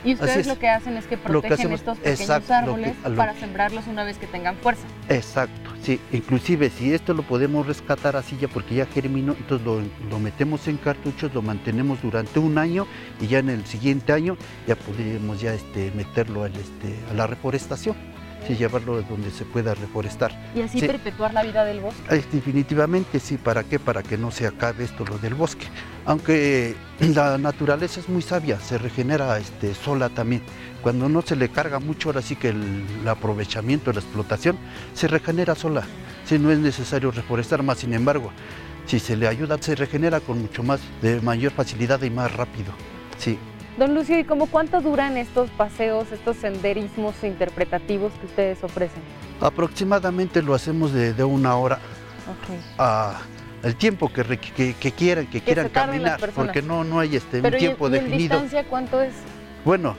Y 0.05 0.13
ustedes 0.15 0.37
es. 0.39 0.47
lo 0.49 0.59
que 0.59 0.69
hacen 0.69 0.99
es 0.99 1.07
que 1.07 1.17
protegen 1.17 1.55
hacemos- 1.55 1.81
estos 1.81 1.97
pequeños 1.99 2.21
exacto, 2.21 2.53
lo 2.53 2.77
que- 2.77 2.85
árboles 2.91 3.17
para 3.17 3.33
que- 3.33 3.41
sembrarlos 3.41 3.87
una 3.87 4.05
vez 4.05 4.19
que 4.19 4.27
tengan 4.27 4.55
fuerza. 4.57 4.83
Exacto, 5.09 5.71
sí. 5.83 5.99
Inclusive 6.13 6.69
si 6.69 6.93
esto 6.93 7.15
lo 7.15 7.23
podemos 7.23 7.67
rescatar 7.67 8.15
así 8.15 8.37
ya 8.39 8.49
porque 8.49 8.75
ya 8.75 8.85
germinó, 8.85 9.33
entonces 9.33 9.67
lo, 9.67 9.81
lo 10.11 10.19
metemos 10.19 10.69
en 10.69 10.77
cartuchos, 10.77 11.33
lo 11.33 11.41
mantenemos 11.41 12.03
durante 12.03 12.39
un 12.39 12.59
año 12.59 12.87
y 13.19 13.29
ya 13.29 13.39
en 13.39 13.49
el 13.49 13.65
siguiente 13.65 14.13
año 14.13 14.37
ya 14.67 14.77
podríamos 14.77 15.41
ya 15.41 15.55
este, 15.55 15.91
meterlo 15.93 16.45
al, 16.45 16.53
este, 16.55 16.95
a 17.11 17.15
la 17.15 17.27
reforestación, 17.27 17.97
sí, 18.47 18.57
llevarlo 18.57 19.03
donde 19.03 19.31
se 19.31 19.45
pueda 19.45 19.75
reforestar. 19.75 20.33
Y 20.55 20.61
así 20.63 20.81
Sí. 20.81 20.87
perpetuar 20.87 21.33
la 21.33 21.43
vida 21.43 21.65
del 21.65 21.81
bosque. 21.81 22.15
Eh, 22.15 22.25
definitivamente 22.33 23.21
sí, 23.21 23.37
¿para 23.37 23.65
qué? 23.65 23.79
Para 23.79 24.03
que 24.03 24.17
no 24.19 24.31
se 24.31 24.47
acabe 24.47 24.85
esto 24.85 25.05
lo 25.05 25.19
del 25.19 25.35
bosque. 25.35 25.67
Aunque 26.07 26.75
la 27.01 27.39
naturaleza 27.39 28.01
es 28.01 28.09
muy 28.09 28.23
sabia, 28.23 28.61
se 28.61 28.79
regenera 28.79 29.39
este, 29.39 29.75
sola 29.75 30.09
también. 30.09 30.43
Cuando 30.83 31.09
no 31.09 31.23
se 31.23 31.37
le 31.37 31.49
carga 31.49 31.79
mucho, 31.79 32.11
ahora 32.11 32.21
sí 32.23 32.37
que 32.37 32.49
el, 32.51 32.85
el 33.01 33.09
aprovechamiento, 33.09 33.93
la 33.93 34.01
explotación, 34.01 34.59
se 34.95 35.09
regenera 35.09 35.55
sola. 35.55 35.85
Si 36.27 36.39
no 36.39 36.51
es 36.51 36.59
necesario 36.59 37.11
reforestar 37.11 37.63
más, 37.63 37.79
sin 37.79 37.95
embargo, 37.95 38.31
si 38.87 38.99
se 39.01 39.17
le 39.17 39.27
ayuda, 39.29 39.57
se 39.61 39.75
regenera 39.75 40.21
con 40.21 40.41
mucho 40.43 40.63
más, 40.63 40.81
de 41.01 41.21
mayor 41.23 41.53
facilidad 41.53 42.03
y 42.03 42.11
más 42.11 42.35
rápido. 42.35 42.73
Sí. 43.19 43.39
Don 43.79 43.93
Lucio, 43.95 44.19
¿y 44.19 44.25
cómo 44.25 44.47
cuánto 44.47 44.81
duran 44.81 45.17
estos 45.17 45.51
paseos, 45.51 46.13
estos 46.13 46.37
senderismos 46.37 47.15
interpretativos 47.25 48.13
que 48.21 48.27
ustedes 48.27 48.63
ofrecen? 48.63 49.03
Aproximadamente 49.41 50.43
lo 50.43 50.55
hacemos 50.55 50.93
de, 50.93 51.13
de 51.13 51.25
una 51.25 51.57
hora 51.57 51.77
Ok. 52.31 52.57
a 52.79 53.21
el 53.65 53.75
tiempo 53.77 54.13
que, 54.13 54.23
que- 54.39 54.75
que 54.75 54.93
quieran, 54.93 55.27
que, 55.27 55.41
quieran 55.41 55.71
caminar, 55.71 56.21
porque 56.35 56.61
no, 56.63 56.85
no 56.85 57.01
hay 57.01 57.17
este, 57.17 57.39
un 57.39 57.43
Pero 57.43 57.57
¿y, 57.57 57.61
tiempo 57.61 57.85
y 57.85 57.87
en 57.89 57.93
definido. 58.05 58.19
distancia 58.19 58.65
cuánto 58.65 59.01
es? 59.03 59.15
Bueno, 59.65 59.97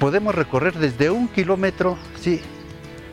podemos 0.00 0.34
recorrer 0.34 0.74
desde 0.74 1.10
un 1.10 1.28
kilómetro, 1.28 1.98
sí, 2.18 2.40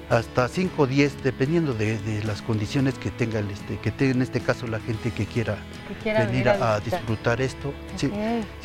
hasta 0.09 0.47
5 0.47 0.83
o 0.83 0.87
10, 0.87 1.21
dependiendo 1.23 1.73
de, 1.73 1.97
de 1.99 2.23
las 2.23 2.41
condiciones 2.41 2.95
que 2.95 3.11
tenga 3.11 3.39
el, 3.39 3.51
este, 3.51 3.77
que 3.77 3.91
tenga 3.91 4.13
en 4.13 4.21
este 4.21 4.39
caso 4.39 4.67
la 4.67 4.79
gente 4.79 5.11
que 5.11 5.25
quiera 5.25 5.57
Que 5.87 5.93
quiera 6.01 6.19
venir 6.25 6.45
venir 6.45 6.63
a, 6.63 6.79
disfrutar 6.79 7.41
esto. 7.41 7.73
Sí, 7.97 8.09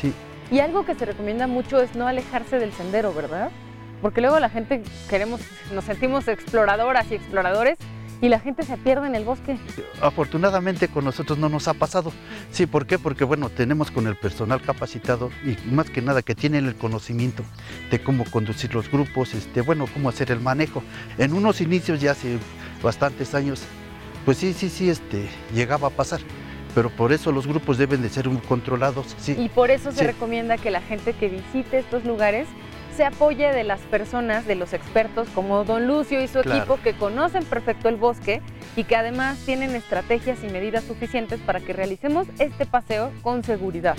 sí. 0.01 0.13
Y 0.51 0.59
algo 0.59 0.85
que 0.85 0.95
se 0.95 1.05
recomienda 1.05 1.47
mucho 1.47 1.79
es 1.81 1.95
no 1.95 2.07
alejarse 2.07 2.57
del 2.57 2.73
sendero, 2.73 3.13
¿verdad? 3.13 3.51
Porque 4.01 4.21
luego 4.21 4.39
la 4.39 4.49
gente 4.49 4.81
queremos, 5.09 5.41
nos 5.73 5.85
sentimos 5.85 6.27
exploradoras 6.27 7.11
y 7.11 7.15
exploradores 7.15 7.77
y 8.21 8.29
la 8.29 8.39
gente 8.39 8.63
se 8.63 8.77
pierde 8.77 9.07
en 9.07 9.15
el 9.15 9.23
bosque. 9.23 9.57
Afortunadamente 10.01 10.87
con 10.87 11.05
nosotros 11.05 11.37
no 11.37 11.49
nos 11.49 11.67
ha 11.67 11.73
pasado. 11.73 12.11
Sí, 12.51 12.65
¿por 12.65 12.85
qué? 12.85 12.97
Porque 12.97 13.23
bueno, 13.23 13.49
tenemos 13.49 13.91
con 13.91 14.07
el 14.07 14.15
personal 14.15 14.61
capacitado 14.61 15.29
y 15.45 15.55
más 15.69 15.89
que 15.89 16.01
nada 16.01 16.21
que 16.21 16.35
tienen 16.35 16.65
el 16.65 16.75
conocimiento 16.75 17.43
de 17.91 18.01
cómo 18.01 18.25
conducir 18.25 18.73
los 18.73 18.89
grupos, 18.91 19.33
este, 19.33 19.61
bueno, 19.61 19.85
cómo 19.93 20.09
hacer 20.09 20.31
el 20.31 20.39
manejo. 20.39 20.83
En 21.17 21.33
unos 21.33 21.61
inicios 21.61 22.01
ya 22.01 22.11
hace 22.11 22.37
bastantes 22.81 23.35
años, 23.35 23.63
pues 24.25 24.37
sí, 24.37 24.53
sí, 24.53 24.69
sí, 24.69 24.89
este, 24.89 25.29
llegaba 25.53 25.87
a 25.87 25.91
pasar. 25.91 26.19
Pero 26.79 26.91
por 26.91 27.11
eso 27.11 27.33
los 27.33 27.45
grupos 27.45 27.77
deben 27.77 28.01
de 28.01 28.07
ser 28.07 28.29
controlados, 28.47 29.13
sí. 29.19 29.35
Y 29.37 29.49
por 29.49 29.69
eso 29.69 29.91
se 29.91 29.97
Sí. 29.99 30.05
recomienda 30.05 30.55
que 30.55 30.71
la 30.71 30.79
gente 30.79 31.11
que 31.11 31.27
visite 31.27 31.77
estos 31.79 32.05
lugares 32.05 32.47
se 32.95 33.03
apoye 33.03 33.51
de 33.51 33.65
las 33.65 33.81
personas, 33.81 34.47
de 34.47 34.55
los 34.55 34.71
expertos 34.71 35.27
como 35.35 35.65
Don 35.65 35.87
Lucio 35.87 36.23
y 36.23 36.29
su 36.29 36.39
Claro. 36.39 36.57
equipo 36.59 36.79
que 36.81 36.93
conocen 36.93 37.43
perfecto 37.43 37.89
el 37.89 37.97
bosque 37.97 38.41
y 38.77 38.85
que 38.85 38.95
además 38.95 39.37
tienen 39.39 39.75
estrategias 39.75 40.41
y 40.41 40.47
medidas 40.47 40.85
suficientes 40.85 41.41
para 41.41 41.59
que 41.59 41.73
realicemos 41.73 42.27
este 42.39 42.65
paseo 42.65 43.11
con 43.23 43.43
seguridad. 43.43 43.97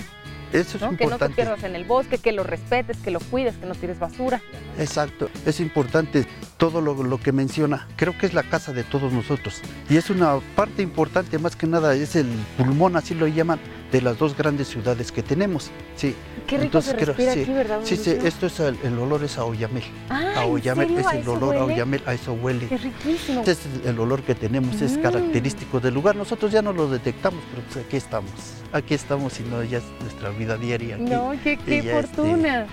Eso 0.53 0.77
es 0.77 0.81
¿no? 0.81 0.89
Que 0.89 0.91
no 0.91 0.97
te 0.97 1.03
importante. 1.05 1.35
pierdas 1.35 1.63
en 1.63 1.75
el 1.75 1.85
bosque, 1.85 2.17
que 2.17 2.31
lo 2.31 2.43
respetes, 2.43 2.97
que 2.97 3.11
lo 3.11 3.19
cuides, 3.19 3.55
que 3.57 3.65
no 3.65 3.75
tires 3.75 3.99
basura. 3.99 4.41
Exacto, 4.77 5.29
es 5.45 5.59
importante 5.59 6.25
todo 6.57 6.81
lo, 6.81 7.03
lo 7.03 7.17
que 7.19 7.31
menciona. 7.31 7.87
Creo 7.95 8.17
que 8.17 8.25
es 8.25 8.33
la 8.33 8.43
casa 8.43 8.73
de 8.73 8.83
todos 8.83 9.13
nosotros. 9.13 9.61
Y 9.89 9.97
es 9.97 10.09
una 10.09 10.39
parte 10.55 10.81
importante, 10.81 11.37
más 11.39 11.55
que 11.55 11.67
nada, 11.67 11.93
es 11.95 12.15
el 12.15 12.27
pulmón, 12.57 12.95
así 12.97 13.13
lo 13.15 13.27
llaman, 13.27 13.59
de 13.91 14.01
las 14.01 14.17
dos 14.17 14.37
grandes 14.37 14.67
ciudades 14.69 15.11
que 15.11 15.21
tenemos. 15.21 15.69
Sí. 15.95 16.15
Qué 16.47 16.57
rico 16.57 16.81
se 16.81 16.93
respira 16.93 17.33
sí, 17.33 17.41
aquí, 17.41 17.51
¿verdad, 17.51 17.79
Sí, 17.83 17.97
sí, 17.97 18.11
esto 18.23 18.45
es 18.47 18.59
el, 18.59 18.77
el 18.83 18.97
olor 18.97 19.23
es 19.23 19.37
a 19.37 19.43
oyamel. 19.45 19.83
Ah, 20.09 20.33
a 20.37 20.43
¿en 20.45 20.51
oyamel 20.51 20.97
es 20.97 21.05
¿A 21.07 21.17
el 21.17 21.27
olor 21.27 21.55
a 21.55 21.61
huele? 21.65 21.73
oyamel, 21.73 22.01
a 22.05 22.13
eso 22.13 22.33
huele. 22.33 22.67
Qué 22.67 22.77
riquísimo. 22.77 23.39
Este 23.41 23.51
es 23.51 23.59
el 23.85 23.99
olor 23.99 24.21
que 24.23 24.35
tenemos, 24.35 24.81
es 24.81 24.97
Mm. 24.97 25.01
característico 25.01 25.79
del 25.79 25.93
lugar. 25.93 26.15
Nosotros 26.15 26.51
ya 26.51 26.61
no 26.61 26.73
lo 26.73 26.87
detectamos, 26.89 27.43
pero 27.51 27.63
pues 27.67 27.85
aquí 27.85 27.97
estamos. 27.97 28.31
Aquí 28.73 28.93
estamos 28.93 29.39
y 29.39 29.43
no, 29.43 29.63
ya 29.63 29.79
es 29.79 29.83
nuestra 30.01 30.29
vida 30.29 30.57
diaria. 30.57 30.95
Aquí. 30.95 31.03
No, 31.03 31.31
qué, 31.43 31.57
qué 31.57 31.77
Y 31.77 31.81
ya, 31.83 31.99
este, 31.99 32.15
fortuna. 32.15 32.67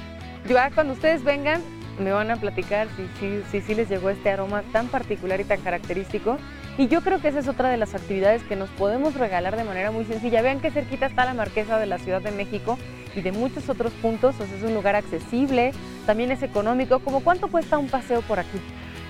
Ya 0.48 0.70
cuando 0.70 0.92
ustedes 0.94 1.24
vengan, 1.24 1.60
me 1.98 2.12
van 2.12 2.30
a 2.30 2.36
platicar 2.36 2.86
si 2.96 3.02
sí 3.18 3.42
si, 3.50 3.60
si 3.60 3.74
les 3.74 3.88
llegó 3.88 4.08
este 4.10 4.30
aroma 4.30 4.62
tan 4.72 4.86
particular 4.86 5.40
y 5.40 5.44
tan 5.44 5.60
característico. 5.62 6.38
Y 6.78 6.86
yo 6.86 7.00
creo 7.00 7.20
que 7.20 7.26
esa 7.26 7.40
es 7.40 7.48
otra 7.48 7.70
de 7.70 7.76
las 7.76 7.96
actividades 7.96 8.44
que 8.44 8.54
nos 8.54 8.70
podemos 8.70 9.14
regalar 9.14 9.56
de 9.56 9.64
manera 9.64 9.90
muy 9.90 10.04
sencilla. 10.04 10.42
Vean 10.42 10.60
qué 10.60 10.70
cerquita 10.70 11.06
está 11.06 11.24
la 11.24 11.34
Marquesa 11.34 11.76
de 11.76 11.86
la 11.86 11.98
Ciudad 11.98 12.22
de 12.22 12.30
México 12.30 12.78
y 13.16 13.20
de 13.20 13.32
muchos 13.32 13.68
otros 13.68 13.92
puntos. 13.94 14.36
O 14.38 14.46
sea, 14.46 14.56
es 14.56 14.62
un 14.62 14.74
lugar 14.74 14.94
accesible, 14.94 15.72
también 16.06 16.30
es 16.30 16.40
económico. 16.44 17.00
¿Cómo 17.00 17.18
cuánto 17.18 17.48
cuesta 17.48 17.78
un 17.78 17.88
paseo 17.88 18.22
por 18.22 18.38
aquí? 18.38 18.60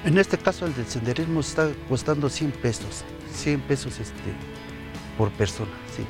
En 0.07 0.17
este 0.17 0.39
caso, 0.39 0.65
el 0.65 0.75
del 0.75 0.87
senderismo 0.87 1.41
está 1.41 1.69
costando 1.91 2.31
100 2.31 2.53
pesos. 2.53 3.05
100 3.35 3.61
pesos 3.61 4.01
este, 4.01 4.33
por 5.19 5.31
persona, 5.33 5.71
sí. 5.95 6.07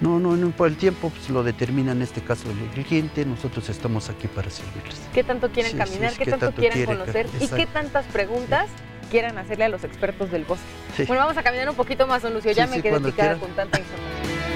No, 0.00 0.18
no, 0.18 0.34
no, 0.34 0.50
por 0.50 0.66
el 0.66 0.76
tiempo 0.76 1.10
pues, 1.10 1.30
lo 1.30 1.44
determina 1.44 1.92
en 1.92 2.02
este 2.02 2.20
caso 2.20 2.48
el 2.50 2.84
cliente. 2.84 3.24
Nosotros 3.24 3.68
estamos 3.68 4.08
aquí 4.08 4.26
para 4.26 4.50
servirles. 4.50 5.00
¿Qué 5.14 5.22
tanto 5.22 5.50
quieren 5.50 5.70
Sí, 5.70 5.78
caminar? 5.78 6.10
sí, 6.10 6.18
¿Qué 6.18 6.24
qué 6.24 6.30
tanto, 6.32 6.46
tanto 6.46 6.60
quieren 6.60 6.78
quiere, 6.78 6.98
conocer? 6.98 7.26
¿Y 7.38 7.46
qué 7.46 7.66
tantas 7.66 8.06
preguntas 8.06 8.66
quieran 9.10 9.36
hacerle 9.36 9.64
a 9.64 9.68
los 9.68 9.84
expertos 9.84 10.30
del 10.30 10.44
bosque? 10.44 10.64
Sí. 10.96 11.04
Bueno, 11.04 11.22
vamos 11.22 11.36
a 11.36 11.42
caminar 11.42 11.68
un 11.68 11.76
poquito 11.76 12.06
más, 12.06 12.22
don 12.22 12.32
Lucio. 12.32 12.52
Ya 12.52 12.66
me 12.66 12.80
quedé 12.80 12.98
picada 13.00 13.12
quiera. 13.12 13.36
con 13.36 13.50
tanta 13.50 13.78
información. 13.78 14.49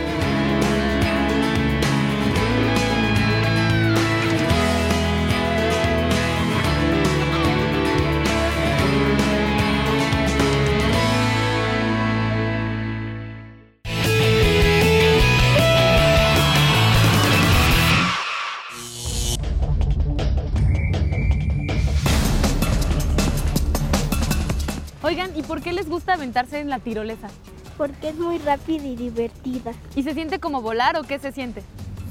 Aventarse 26.14 26.60
en 26.60 26.70
la 26.70 26.78
tirolesa? 26.78 27.28
Porque 27.76 28.10
es 28.10 28.16
muy 28.16 28.38
rápida 28.38 28.84
y 28.86 28.96
divertida. 28.96 29.72
¿Y 29.94 30.02
se 30.02 30.14
siente 30.14 30.38
como 30.38 30.62
volar 30.62 30.96
o 30.96 31.02
qué 31.02 31.18
se 31.18 31.32
siente? 31.32 31.62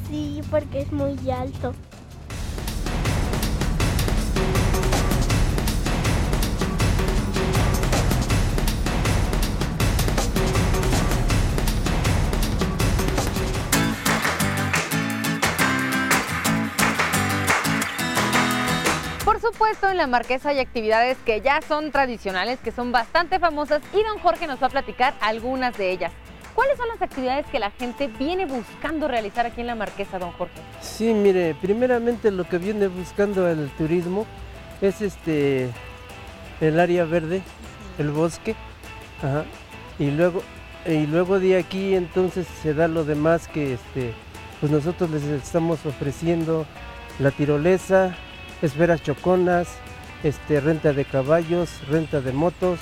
Sí, 0.10 0.42
porque 0.52 0.82
es 0.82 0.92
muy 0.92 1.18
alto. 1.32 1.74
Supuesto, 19.44 19.90
en 19.90 19.98
la 19.98 20.08
Marquesa 20.08 20.50
hay 20.50 20.60
actividades 20.60 21.18
que 21.26 21.42
ya 21.42 21.62
son 21.62 21.92
tradicionales, 21.92 22.60
que 22.60 22.72
son 22.72 22.92
bastante 22.92 23.40
famosas 23.40 23.82
y 23.94 24.02
don 24.04 24.18
Jorge 24.20 24.48
nos 24.48 24.62
va 24.62 24.68
a 24.68 24.70
platicar 24.70 25.14
algunas 25.22 25.78
de 25.78 25.92
ellas. 25.92 26.12
¿Cuáles 26.56 26.78
son 26.78 26.88
las 26.88 27.02
actividades 27.02 27.46
que 27.48 27.60
la 27.60 27.72
gente 27.72 28.08
viene 28.08 28.46
buscando 28.46 29.08
realizar 29.08 29.46
aquí 29.46 29.62
en 29.62 29.68
la 29.68 29.76
Marquesa, 29.76 30.20
don 30.20 30.32
Jorge? 30.34 30.54
Sí, 30.82 31.14
mire, 31.14 31.56
primeramente 31.56 32.32
lo 32.32 32.48
que 32.48 32.58
viene 32.58 32.88
buscando 32.88 33.48
el 33.50 33.70
turismo 33.72 34.26
es 34.82 35.02
este 35.02 35.70
el 36.62 36.80
área 36.80 37.04
verde, 37.04 37.42
el 37.98 38.12
bosque, 38.12 38.56
y 40.00 40.12
luego 40.12 40.42
y 40.86 41.06
luego 41.08 41.40
de 41.40 41.58
aquí 41.58 41.96
entonces 41.96 42.48
se 42.62 42.74
da 42.74 42.88
lo 42.88 43.04
demás 43.04 43.48
que 43.48 43.74
este 43.74 44.14
pues 44.60 44.72
nosotros 44.72 45.10
les 45.10 45.24
estamos 45.24 45.86
ofreciendo 45.86 46.66
la 47.20 47.32
tirolesa, 47.32 48.16
esferas 48.64 49.04
choconas, 49.04 49.68
este 50.24 50.62
renta 50.62 50.94
de 50.94 51.04
caballos, 51.04 51.70
renta 51.90 52.22
de 52.22 52.32
motos, 52.32 52.80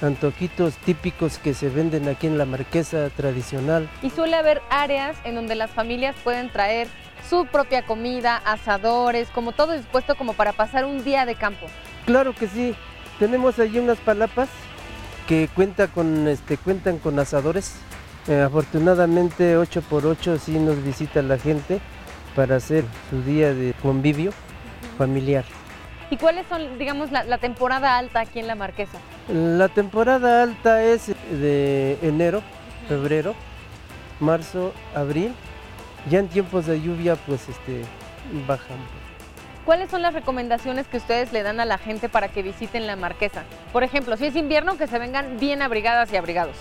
antojitos 0.00 0.74
típicos 0.78 1.38
que 1.38 1.52
se 1.52 1.68
venden 1.68 2.08
aquí 2.08 2.26
en 2.26 2.38
la 2.38 2.46
Marquesa 2.46 3.10
tradicional. 3.10 3.88
Y 4.02 4.08
suele 4.10 4.36
haber 4.36 4.62
áreas 4.70 5.18
en 5.24 5.34
donde 5.34 5.54
las 5.54 5.70
familias 5.70 6.16
pueden 6.24 6.50
traer 6.50 6.88
su 7.28 7.46
propia 7.46 7.84
comida, 7.84 8.36
asadores, 8.38 9.28
como 9.28 9.52
todo 9.52 9.74
dispuesto 9.74 10.16
como 10.16 10.32
para 10.32 10.54
pasar 10.54 10.86
un 10.86 11.04
día 11.04 11.26
de 11.26 11.34
campo. 11.34 11.66
Claro 12.06 12.34
que 12.34 12.48
sí. 12.48 12.74
Tenemos 13.18 13.58
allí 13.58 13.78
unas 13.80 13.98
palapas 13.98 14.48
que 15.26 15.50
cuenta 15.54 15.88
con, 15.88 16.26
este, 16.26 16.56
cuentan 16.56 16.98
con 16.98 17.18
asadores. 17.18 17.74
Eh, 18.28 18.40
afortunadamente 18.40 19.58
8x8 19.58 20.38
sí 20.38 20.58
nos 20.58 20.82
visita 20.82 21.20
la 21.20 21.38
gente 21.38 21.80
para 22.34 22.56
hacer 22.56 22.84
su 23.10 23.22
día 23.22 23.52
de 23.52 23.74
convivio 23.82 24.32
familiar. 24.96 25.44
¿Y 26.10 26.16
cuáles 26.16 26.46
son, 26.46 26.78
digamos, 26.78 27.12
la, 27.12 27.24
la 27.24 27.38
temporada 27.38 27.98
alta 27.98 28.20
aquí 28.20 28.38
en 28.38 28.46
la 28.46 28.54
Marquesa? 28.54 28.98
La 29.28 29.68
temporada 29.68 30.42
alta 30.42 30.82
es 30.82 31.08
de 31.30 31.98
enero, 32.02 32.42
febrero, 32.88 33.34
marzo, 34.20 34.72
abril. 34.94 35.34
Ya 36.08 36.20
en 36.20 36.28
tiempos 36.28 36.66
de 36.66 36.80
lluvia 36.80 37.16
pues 37.16 37.48
este, 37.48 37.82
baja 38.46 38.72
un 38.72 38.80
poco. 38.80 39.08
¿Cuáles 39.66 39.90
son 39.90 40.00
las 40.00 40.14
recomendaciones 40.14 40.86
que 40.86 40.96
ustedes 40.96 41.30
le 41.34 41.42
dan 41.42 41.60
a 41.60 41.66
la 41.66 41.76
gente 41.76 42.08
para 42.08 42.28
que 42.28 42.42
visiten 42.42 42.86
la 42.86 42.96
Marquesa? 42.96 43.42
Por 43.70 43.82
ejemplo, 43.82 44.16
si 44.16 44.24
es 44.24 44.34
invierno, 44.34 44.78
que 44.78 44.86
se 44.86 44.98
vengan 44.98 45.38
bien 45.38 45.60
abrigadas 45.60 46.10
y 46.10 46.16
abrigados. 46.16 46.56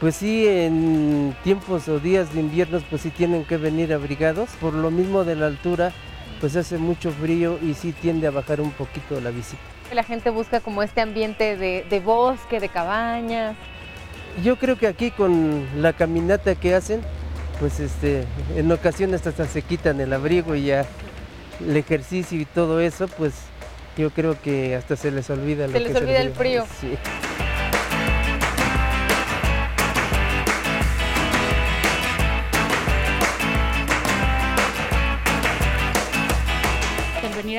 Pues 0.00 0.16
sí, 0.16 0.48
en 0.48 1.36
tiempos 1.44 1.86
o 1.86 2.00
días 2.00 2.34
de 2.34 2.40
invierno 2.40 2.80
pues 2.90 3.02
sí 3.02 3.10
tienen 3.10 3.44
que 3.44 3.56
venir 3.56 3.92
abrigados. 3.92 4.50
Por 4.60 4.72
lo 4.72 4.90
mismo 4.90 5.22
de 5.22 5.36
la 5.36 5.46
altura 5.46 5.92
pues 6.40 6.56
hace 6.56 6.78
mucho 6.78 7.10
frío 7.12 7.58
y 7.62 7.74
sí 7.74 7.92
tiende 7.92 8.26
a 8.26 8.30
bajar 8.30 8.60
un 8.60 8.70
poquito 8.70 9.20
la 9.20 9.30
visita. 9.30 9.62
La 9.92 10.04
gente 10.04 10.30
busca 10.30 10.60
como 10.60 10.82
este 10.82 11.00
ambiente 11.00 11.56
de, 11.56 11.84
de 11.88 12.00
bosque, 12.00 12.60
de 12.60 12.68
cabañas. 12.68 13.56
Yo 14.42 14.56
creo 14.56 14.78
que 14.78 14.86
aquí 14.86 15.10
con 15.10 15.66
la 15.76 15.92
caminata 15.92 16.54
que 16.54 16.74
hacen, 16.74 17.02
pues 17.58 17.80
este, 17.80 18.24
en 18.56 18.70
ocasiones 18.72 19.26
hasta 19.26 19.46
se 19.46 19.62
quitan 19.62 20.00
el 20.00 20.12
abrigo 20.12 20.54
y 20.54 20.66
ya 20.66 20.86
el 21.60 21.76
ejercicio 21.76 22.40
y 22.40 22.44
todo 22.44 22.80
eso, 22.80 23.08
pues 23.08 23.34
yo 23.96 24.10
creo 24.10 24.40
que 24.40 24.76
hasta 24.76 24.96
se 24.96 25.10
les 25.10 25.28
olvida 25.28 25.66
lo 25.66 25.72
Se 25.72 25.78
que 25.78 25.84
les 25.84 25.96
es 25.96 26.02
olvida 26.02 26.22
el 26.22 26.32
frío. 26.32 26.64
Sí. 26.80 26.96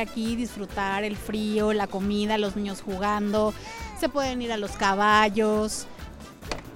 Aquí, 0.02 0.36
disfrutar 0.36 1.04
el 1.04 1.16
frío, 1.16 1.74
la 1.74 1.88
comida, 1.88 2.38
los 2.38 2.56
niños 2.56 2.82
jugando, 2.82 3.54
se 4.00 4.10
pueden 4.10 4.42
ir 4.42 4.52
a 4.52 4.58
los 4.58 4.72
caballos, 4.72 5.88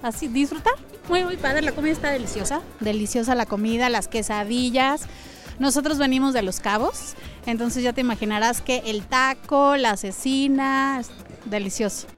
así 0.02 0.28
disfrutar. 0.28 0.74
Muy, 1.08 1.24
muy 1.24 1.36
padre, 1.36 1.62
la 1.62 1.72
comida 1.72 1.92
está 1.92 2.10
deliciosa, 2.10 2.62
deliciosa 2.80 3.34
la 3.34 3.46
comida, 3.46 3.88
las 3.88 4.08
quesadillas. 4.08 5.02
Nosotros 5.58 5.98
venimos 5.98 6.34
de 6.34 6.42
Los 6.42 6.60
Cabos, 6.60 7.14
entonces 7.46 7.82
ya 7.82 7.92
te 7.92 8.00
imaginarás 8.00 8.60
que 8.60 8.82
el 8.86 9.06
taco, 9.06 9.76
la 9.76 9.96
cecina, 9.96 10.98
es 11.00 11.10
delicioso. 11.46 12.08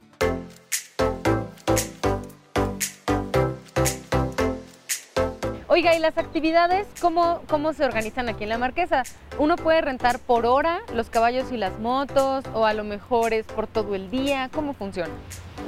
Oiga, 5.78 5.94
¿y 5.94 6.00
las 6.00 6.18
actividades 6.18 6.88
cómo, 7.00 7.40
cómo 7.48 7.72
se 7.72 7.84
organizan 7.84 8.28
aquí 8.28 8.42
en 8.42 8.48
la 8.48 8.58
Marquesa? 8.58 9.04
Uno 9.38 9.54
puede 9.54 9.80
rentar 9.80 10.18
por 10.18 10.44
hora 10.44 10.80
los 10.92 11.08
caballos 11.08 11.52
y 11.52 11.56
las 11.56 11.78
motos 11.78 12.44
o 12.52 12.66
a 12.66 12.74
lo 12.74 12.82
mejor 12.82 13.32
es 13.32 13.46
por 13.46 13.68
todo 13.68 13.94
el 13.94 14.10
día. 14.10 14.50
¿Cómo 14.52 14.74
funciona? 14.74 15.12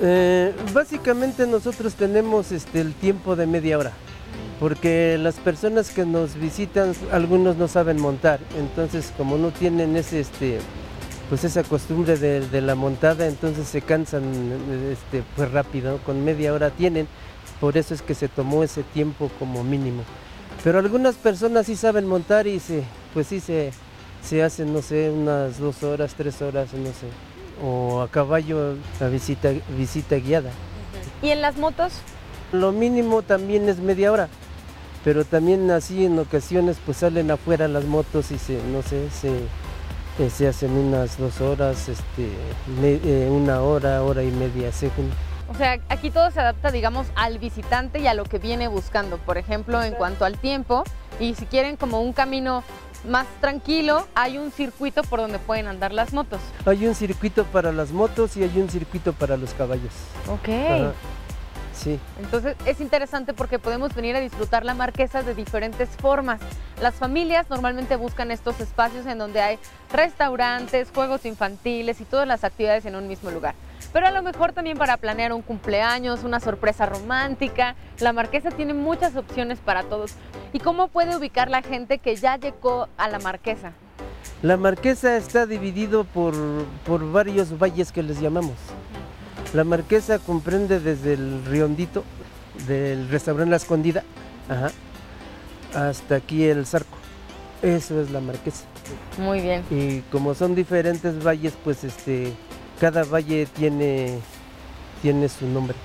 Eh, 0.03 0.53
básicamente 0.73 1.46
nosotros 1.46 1.94
tenemos 1.94 2.51
este, 2.51 2.81
el 2.81 2.92
tiempo 2.92 3.37
de 3.37 3.46
media 3.46 3.79
hora, 3.79 3.92
porque 4.59 5.16
las 5.16 5.37
personas 5.37 5.90
que 5.90 6.05
nos 6.05 6.35
visitan, 6.35 6.92
algunos 7.12 7.55
no 7.55 7.68
saben 7.68 8.01
montar, 8.01 8.40
entonces 8.59 9.12
como 9.16 9.38
no 9.38 9.53
tienen 9.53 9.94
ese, 9.94 10.18
este, 10.18 10.59
pues 11.29 11.44
esa 11.44 11.62
costumbre 11.62 12.16
de, 12.16 12.61
la 12.61 12.75
montada, 12.75 13.29
entonces 13.29 13.68
se 13.68 13.81
cansan 13.81 14.25
este, 14.90 15.23
pues 15.37 15.53
rápido, 15.53 15.99
con 15.99 16.25
media 16.25 16.53
hora 16.53 16.70
tienen, 16.70 17.07
por 17.61 17.77
eso 17.77 17.94
es 17.94 18.03
que 18.03 18.14
se 18.14 18.29
tomó 18.29 18.62
ese 18.62 18.83
tiempo 18.83 19.31
como 19.38 19.62
mínimo. 19.64 20.03
Pero 20.64 20.79
algunas 20.79 21.14
personas 21.16 21.66
sí 21.66 21.77
saben 21.77 22.07
montar 22.07 22.46
y 22.46 22.61
se, 22.61 22.83
pues 23.14 23.27
sí 23.29 23.40
se, 23.40 23.73
se 24.23 24.42
hacen, 24.42 24.73
no 24.73 24.83
sé, 24.83 25.11
unas 25.11 25.59
dos 25.59 25.83
horas, 25.83 26.14
tres 26.16 26.40
horas, 26.42 26.73
no 26.75 26.87
sé 26.87 27.07
o 27.62 28.01
a 28.01 28.09
caballo 28.09 28.75
la 29.01 29.09
visita, 29.09 29.51
visita 29.77 30.16
guiada. 30.16 30.51
¿Y 31.20 31.29
en 31.29 31.42
las 31.42 31.59
motos? 31.59 31.92
Lo 32.53 32.73
mínimo 32.73 33.20
también 33.20 33.68
es 33.68 33.79
media 33.81 34.11
hora. 34.11 34.29
pero 35.05 35.25
también 35.27 35.70
así 35.70 36.05
en 36.07 36.18
ocasiones 36.18 36.79
pues 36.87 36.99
salen 36.99 37.31
afuera 37.31 37.68
las 37.68 37.85
motos 37.85 38.31
y 38.31 38.38
se, 38.38 38.55
no 38.73 38.83
sé, 38.83 39.09
se, 39.11 39.29
eh, 40.23 40.31
se 40.31 40.49
hacen 40.49 40.70
unas 40.73 41.18
dos 41.18 41.40
horas, 41.42 41.88
este, 41.88 42.29
me- 42.81 43.01
eh, 43.05 43.29
una 43.31 43.61
hora, 43.62 44.03
hora 44.03 44.23
y 44.23 44.31
media, 44.31 44.73
según. 44.73 45.11
O 45.50 45.54
sea, 45.54 45.80
aquí 45.88 46.10
todo 46.10 46.30
se 46.30 46.38
adapta, 46.38 46.70
digamos, 46.70 47.08
al 47.16 47.38
visitante 47.38 47.98
y 47.98 48.06
a 48.06 48.14
lo 48.14 48.24
que 48.24 48.38
viene 48.38 48.68
buscando. 48.68 49.18
Por 49.18 49.36
ejemplo, 49.36 49.82
en 49.82 49.94
cuanto 49.94 50.24
al 50.24 50.38
tiempo, 50.38 50.84
y 51.18 51.34
si 51.34 51.44
quieren 51.44 51.76
como 51.76 52.00
un 52.00 52.12
camino 52.12 52.62
más 53.08 53.26
tranquilo, 53.40 54.06
hay 54.14 54.38
un 54.38 54.52
circuito 54.52 55.02
por 55.02 55.20
donde 55.20 55.40
pueden 55.40 55.66
andar 55.66 55.92
las 55.92 56.12
motos. 56.12 56.40
Hay 56.66 56.86
un 56.86 56.94
circuito 56.94 57.44
para 57.46 57.72
las 57.72 57.90
motos 57.90 58.36
y 58.36 58.44
hay 58.44 58.60
un 58.60 58.70
circuito 58.70 59.12
para 59.12 59.36
los 59.36 59.52
caballos. 59.54 59.92
Ok. 60.28 60.48
Ajá. 60.48 60.92
Sí. 61.74 61.98
Entonces 62.20 62.56
es 62.66 62.80
interesante 62.80 63.32
porque 63.32 63.58
podemos 63.58 63.94
venir 63.94 64.14
a 64.14 64.20
disfrutar 64.20 64.64
la 64.64 64.74
marquesa 64.74 65.22
de 65.22 65.34
diferentes 65.34 65.88
formas. 65.88 66.40
Las 66.80 66.94
familias 66.94 67.48
normalmente 67.48 67.96
buscan 67.96 68.30
estos 68.30 68.60
espacios 68.60 69.06
en 69.06 69.18
donde 69.18 69.40
hay 69.40 69.58
restaurantes, 69.90 70.90
juegos 70.94 71.24
infantiles 71.24 72.00
y 72.00 72.04
todas 72.04 72.28
las 72.28 72.44
actividades 72.44 72.84
en 72.84 72.96
un 72.96 73.08
mismo 73.08 73.30
lugar. 73.30 73.54
Pero 73.92 74.07
a 74.07 74.11
lo 74.11 74.22
mejor 74.22 74.53
también 74.53 74.79
para 74.79 74.96
planear 74.96 75.33
un 75.33 75.42
cumpleaños, 75.42 76.22
una 76.24 76.40
sorpresa 76.40 76.87
romántica, 76.87 77.74
la 77.98 78.12
marquesa 78.12 78.50
tiene 78.50 78.74
muchas 78.74 79.16
opciones 79.16 79.59
para 79.59 79.83
todos. 79.83 80.14
¿Y 80.53 80.61
cómo 80.61 80.88
puede 80.88 81.16
ubicar 81.16 81.50
la 81.50 81.62
gente 81.62 81.98
que 81.98 82.14
ya 82.16 82.37
llegó 82.37 82.88
a 82.96 83.09
la 83.09 83.18
marquesa? 83.18 83.72
La 84.42 84.57
Marquesa 84.57 85.16
está 85.16 85.44
dividido 85.44 86.05
por, 86.05 86.35
por 86.87 87.11
varios 87.12 87.59
valles 87.59 87.92
que 87.92 88.03
les 88.03 88.20
llamamos. 88.20 88.55
La 89.53 89.64
Marquesa 89.64 90.18
comprende 90.18 90.81
desde 90.81 91.12
el 91.12 91.44
Riondito, 91.44 92.05
del 92.66 93.09
restaurante 93.11 93.50
La 93.50 93.57
Escondida, 93.57 94.03
ajá, 94.48 94.70
hasta 95.74 96.14
aquí 96.14 96.44
el 96.44 96.64
Zarco. 96.64 96.96
Eso 97.61 98.00
es 98.00 98.11
la 98.11 98.20
Marquesa. 98.20 98.64
Muy 99.18 99.40
bien. 99.40 99.62
Y 99.70 100.00
como 100.11 100.35
son 100.35 100.55
diferentes 100.55 101.22
valles, 101.22 101.53
pues 101.62 101.85
este, 101.85 102.33
cada 102.81 103.05
valle 103.05 103.47
tiene, 103.47 104.19
tiene 105.03 105.29
su 105.29 105.47
nombre. 105.47 105.77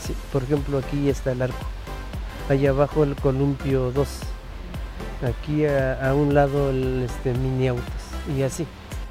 Sí, 0.00 0.14
por 0.32 0.42
ejemplo, 0.42 0.78
aquí 0.78 1.08
está 1.08 1.32
el 1.32 1.42
arco. 1.42 1.64
Allá 2.48 2.70
abajo 2.70 3.04
el 3.04 3.14
columpio 3.16 3.92
2. 3.92 4.08
Aquí 5.28 5.66
a, 5.66 6.08
a 6.08 6.14
un 6.14 6.34
lado 6.34 6.70
el 6.70 7.04
este, 7.04 7.32
mini 7.34 7.68
autos. 7.68 7.84
Y 8.36 8.42
así. 8.42 8.66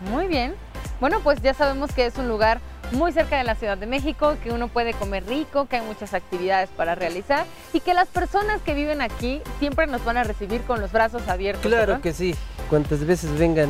Muy 0.10 0.28
bien. 0.28 0.56
Bueno, 1.00 1.20
pues 1.22 1.42
ya 1.42 1.54
sabemos 1.54 1.92
que 1.94 2.06
es 2.06 2.18
un 2.18 2.28
lugar 2.28 2.60
muy 2.92 3.12
cerca 3.12 3.38
de 3.38 3.44
la 3.44 3.56
Ciudad 3.56 3.78
de 3.78 3.86
México, 3.86 4.38
que 4.44 4.52
uno 4.52 4.68
puede 4.68 4.94
comer 4.94 5.26
rico, 5.28 5.68
que 5.68 5.78
hay 5.78 5.86
muchas 5.86 6.14
actividades 6.14 6.70
para 6.70 6.96
realizar 6.96 7.46
y 7.74 7.80
que 7.80 7.94
las 7.94 8.08
personas 8.08 8.62
que 8.62 8.74
viven 8.74 9.02
aquí 9.02 9.42
siempre 9.60 9.88
nos 9.88 10.04
van 10.06 10.18
a 10.18 10.24
recibir 10.24 10.62
con 10.62 10.82
los 10.82 10.92
brazos 10.92 11.28
abiertos. 11.28 11.66
Claro 11.66 12.02
que 12.02 12.14
sí. 12.14 12.36
Cuantas 12.70 13.06
veces 13.06 13.38
vengan, 13.38 13.70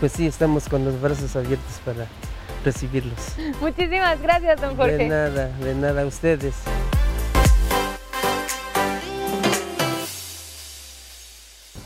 pues 0.00 0.12
sí, 0.12 0.26
estamos 0.26 0.68
con 0.68 0.84
los 0.84 1.00
brazos 1.00 1.34
abiertos 1.36 1.80
para 1.84 2.06
recibirlos. 2.72 3.18
Muchísimas 3.60 4.20
gracias, 4.20 4.60
don 4.60 4.70
De 4.70 4.76
Jorge. 4.76 5.08
nada, 5.08 5.48
de 5.58 5.74
nada 5.74 6.02
a 6.02 6.06
ustedes. 6.06 6.54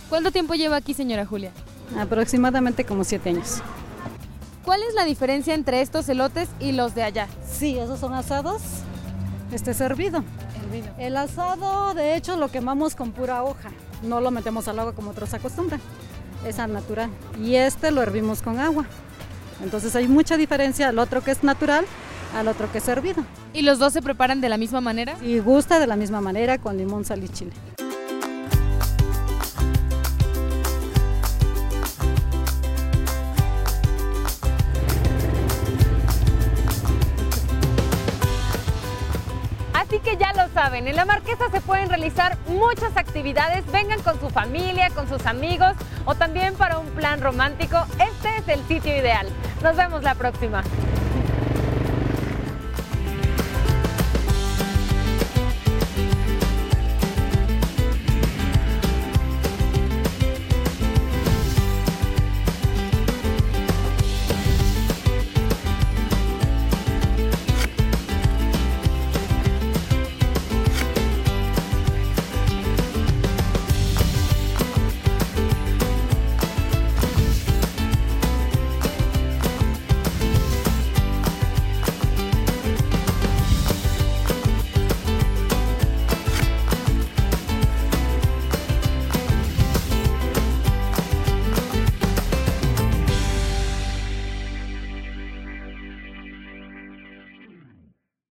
¿Cuánto 0.09 0.31
tiempo 0.31 0.55
lleva 0.55 0.77
aquí, 0.77 0.92
señora 0.95 1.25
Julia? 1.25 1.53
Aproximadamente 1.99 2.85
como 2.85 3.05
siete 3.05 3.31
años. 3.31 3.62
¿Cuál 4.64 4.83
es 4.83 4.95
la 4.95 5.05
diferencia 5.05 5.55
entre 5.55 5.81
estos 5.81 6.09
elotes 6.09 6.49
y 6.61 6.73
los 6.73 6.95
de 6.95 7.03
allá? 7.03 7.29
Sí, 7.51 7.79
esos 7.79 7.99
son 8.01 8.14
asados, 8.14 8.62
este 9.53 9.75
servido. 9.75 10.23
El 10.99 11.16
asado, 11.16 11.95
de 11.95 12.16
hecho, 12.16 12.37
lo 12.37 12.49
quemamos 12.49 12.95
con 12.95 13.12
pura 13.12 13.42
hoja. 13.42 13.71
No 14.03 14.21
lo 14.21 14.31
metemos 14.31 14.68
al 14.68 14.79
agua 14.79 14.95
como 14.95 15.11
otros 15.11 15.33
acostumbran. 15.35 15.81
Es 16.47 16.59
al 16.59 16.73
natural. 16.73 17.11
Y 17.42 17.57
este 17.57 17.90
lo 17.90 18.03
hervimos 18.03 18.42
con 18.42 18.59
agua. 18.59 18.87
Entonces 19.62 19.94
hay 19.94 20.09
mucha 20.09 20.37
diferencia 20.37 20.88
al 20.88 20.98
otro 20.98 21.22
que 21.22 21.31
es 21.31 21.44
natural, 21.44 21.85
al 22.37 22.48
otro 22.48 22.70
que 22.70 22.79
es 22.79 22.88
hervido. 22.88 23.25
¿Y 23.53 23.62
los 23.62 23.79
dos 23.79 23.92
se 23.92 24.03
preparan 24.03 24.40
de 24.40 24.48
la 24.48 24.57
misma 24.57 24.81
manera? 24.81 25.16
Y 25.22 25.38
gusta 25.38 25.79
de 25.79 25.87
la 25.87 25.96
misma 25.96 26.20
manera 26.20 26.59
con 26.59 26.77
limón, 26.77 27.05
sal 27.05 27.22
y 27.22 27.29
chile. 27.29 27.53
Así 39.75 39.98
que 40.01 40.16
ya 40.16 40.33
lo 40.33 40.53
saben, 40.55 40.88
en 40.88 40.96
la 40.96 41.05
Marquesa 41.05 41.51
se 41.53 41.61
pueden 41.61 41.88
realizar 41.88 42.38
muchas 42.48 42.96
actividades, 42.96 43.64
vengan 43.70 44.01
con 44.03 44.18
su 44.18 44.31
familia, 44.31 44.88
con 44.90 45.07
sus 45.07 45.27
amigos 45.27 45.75
o 46.05 46.15
también 46.15 46.55
para 46.55 46.79
un 46.79 46.87
plan 46.88 47.21
romántico. 47.21 47.85
Este 47.99 48.37
es 48.38 48.49
el 48.49 48.67
sitio 48.67 48.97
ideal. 48.97 49.27
Nos 49.62 49.77
vemos 49.77 50.03
la 50.03 50.15
próxima. 50.15 50.62